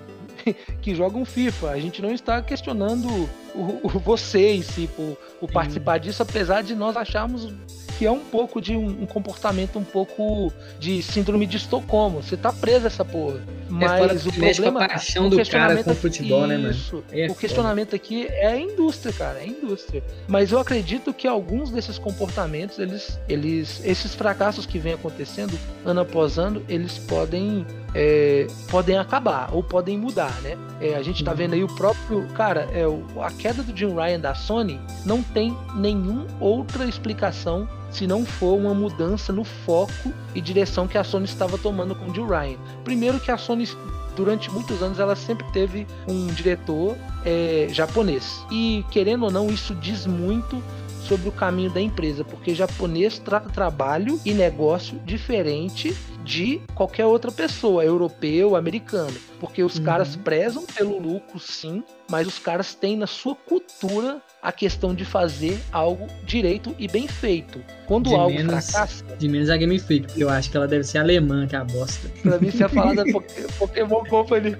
[0.82, 6.22] que jogam FIFA, a gente não está questionando o, o vocês, tipo, o participar disso,
[6.22, 7.52] apesar de nós acharmos
[7.98, 12.22] que é um pouco de um, um, comportamento um pouco de síndrome de Estocolmo.
[12.22, 13.42] Você tá preso essa porra.
[13.70, 14.84] Mas é o problema.
[14.84, 16.76] A paixão do cara com o futebol, né, mano?
[17.12, 19.38] É o questionamento aqui é a indústria, cara.
[19.38, 20.02] É a indústria.
[20.26, 26.00] Mas eu acredito que alguns desses comportamentos, eles, eles, esses fracassos que vem acontecendo ano
[26.00, 27.64] após ano, eles podem
[27.94, 30.56] é, podem acabar ou podem mudar, né?
[30.80, 32.26] É, a gente tá vendo aí o próprio.
[32.34, 32.84] Cara, é,
[33.20, 38.56] a queda do Jim Ryan da Sony não tem nenhuma outra explicação se não for
[38.56, 42.58] uma mudança no foco e direção que a Sony estava tomando com o Jim Ryan.
[42.84, 43.68] Primeiro que a Sony
[44.14, 49.74] durante muitos anos ela sempre teve um diretor é, japonês e querendo ou não isso
[49.74, 50.62] diz muito
[51.10, 57.30] sobre o caminho da empresa, porque japonês trata trabalho e negócio diferente de qualquer outra
[57.30, 59.16] pessoa, europeu, americano.
[59.38, 59.84] Porque os uhum.
[59.84, 65.04] caras prezam pelo lucro, sim, mas os caras têm na sua cultura a questão de
[65.04, 67.60] fazer algo direito e bem feito.
[67.86, 69.04] Quando de algo menos, fracassa.
[69.18, 71.58] De menos a Game Freak, porque eu acho que ela deve ser alemã, que é
[71.58, 72.08] a bosta.
[72.22, 73.04] Pra mim, você ia falar da
[73.58, 74.56] Pokémon Company.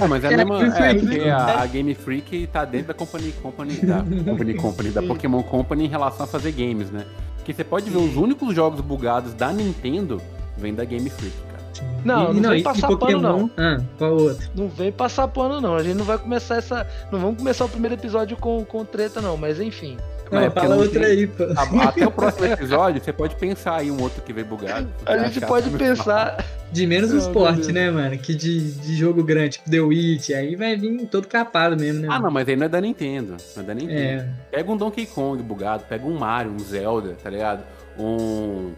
[0.00, 0.78] Ah, mas é a mesma.
[0.78, 5.02] É, porque a, a, Game Freak tá dentro da Company Company, da Company Company, da
[5.02, 7.04] Pokémon Company em relação a fazer games, né?
[7.36, 10.20] Porque você pode ver os únicos jogos bugados da Nintendo
[10.56, 11.60] vem da Game Freak, cara.
[12.04, 13.50] Não, e, não, não vem passar Pokémon, pano, não.
[13.56, 14.50] Ah, qual outro?
[14.54, 15.74] Não vem passar pano, não.
[15.76, 16.86] A gente não vai começar essa.
[17.10, 19.96] Não vamos começar o primeiro episódio com, com treta, não, mas enfim.
[20.30, 21.44] Não, é fala outra aí, pô.
[21.82, 24.88] Até o próximo episódio, você pode pensar aí um outro que veio bugado.
[25.04, 26.44] A gente pode pensar.
[26.72, 28.16] De menos o esporte, né, mano?
[28.16, 32.08] Que de, de jogo grande, tipo The Witch, aí vai vir todo capado mesmo, né?
[32.08, 33.36] Ah, não, mas aí não é da Nintendo.
[33.56, 34.22] Não é da Nintendo.
[34.22, 34.28] É.
[34.52, 37.64] Pega um Donkey Kong bugado, pega um Mario, um Zelda, tá ligado?
[37.98, 38.72] Um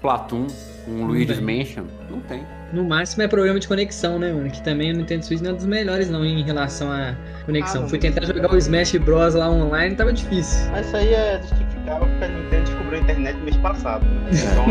[0.00, 0.46] Splatoon,
[0.88, 1.84] um Luigi's Mansion.
[2.08, 2.42] Não tem.
[2.72, 4.50] No máximo é problema de conexão, né, mano?
[4.50, 7.84] Que também o Nintendo Switch não é dos melhores, não, em relação à conexão.
[7.84, 10.70] Ah, Fui tentar jogar o Smash Bros lá online tava difícil.
[10.70, 14.06] Mas isso aí é justificável porque a Nintendo descobriu a internet no mês passado.
[14.06, 14.30] Né?
[14.32, 14.64] Então,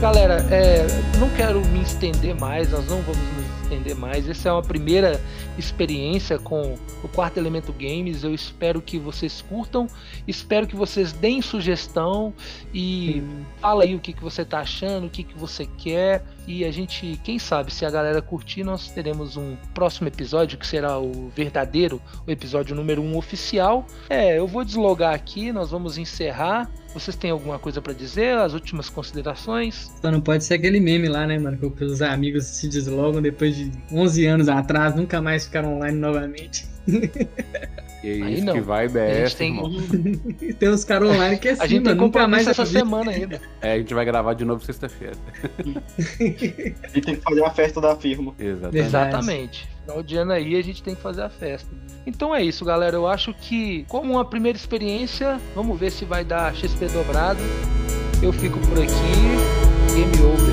[0.00, 0.86] Galera, é,
[1.18, 3.41] não quero me estender mais, nós não vamos nos
[3.72, 4.28] estender mais.
[4.28, 5.20] Essa é uma primeira
[5.56, 8.22] experiência com o Quarto Elemento Games.
[8.22, 9.86] Eu espero que vocês curtam,
[10.28, 12.34] espero que vocês deem sugestão
[12.72, 13.46] e Sim.
[13.60, 16.24] fala aí o que, que você está achando, o que, que você quer.
[16.46, 20.66] E a gente, quem sabe, se a galera curtir, nós teremos um próximo episódio que
[20.66, 23.86] será o verdadeiro, o episódio número 1 um oficial.
[24.10, 26.70] É, eu vou deslogar aqui, nós vamos encerrar.
[26.92, 28.36] Vocês têm alguma coisa para dizer?
[28.36, 29.90] As últimas considerações?
[30.00, 31.56] Só não pode ser aquele meme lá, né, mano?
[31.58, 36.66] Que os amigos se deslogam depois de 11 anos atrás, nunca mais ficaram online novamente.
[38.02, 38.54] E é isso não.
[38.54, 39.54] que vai BS, tem...
[40.58, 43.40] tem uns caras online que é assim, A gente tem nunca mais essa semana ainda.
[43.60, 45.14] É, a gente vai gravar de novo sexta-feira.
[46.18, 48.34] e tem que fazer a festa da firma.
[48.38, 48.86] Exatamente.
[48.86, 49.68] Exatamente.
[49.82, 51.68] Final de ano aí a gente tem que fazer a festa.
[52.06, 52.96] Então é isso, galera.
[52.96, 57.40] Eu acho que, como uma primeira experiência, vamos ver se vai dar XP dobrado.
[58.22, 58.92] Eu fico por aqui.
[59.94, 60.51] Game over.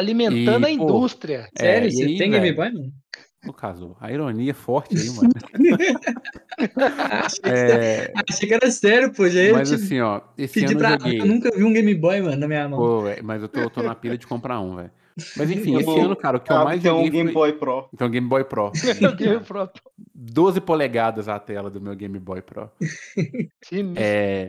[0.00, 1.48] Alimentando E, a pô, indústria.
[1.58, 2.52] É, Sério, e você aí, tem Game?
[2.52, 2.92] Boy, mano?
[3.44, 5.30] No caso, a ironia é forte aí, mano.
[6.58, 9.26] Achei, que É, achei que era sério, pô.
[9.28, 10.90] Já mas te assim, ó, esse ano eu pra.
[10.90, 11.20] joguei.
[11.20, 12.78] Eu nunca vi um Game Boy, mano, na minha mão.
[12.78, 14.90] Pô, velho, mas eu tô, eu tô na pilha de comprar um, velho.
[15.36, 17.10] Mas enfim, Eu esse vou- ano, cara, o que eu Ah, mais tem um joguei
[17.10, 17.50] Game foi...
[17.50, 17.88] Boy Pro.
[17.94, 18.72] Então, Game Boy Pro.
[19.16, 19.82] Deus, próprio.
[20.14, 22.70] 12 polegadas a tela do meu Game Boy Pro.
[23.96, 24.48] É,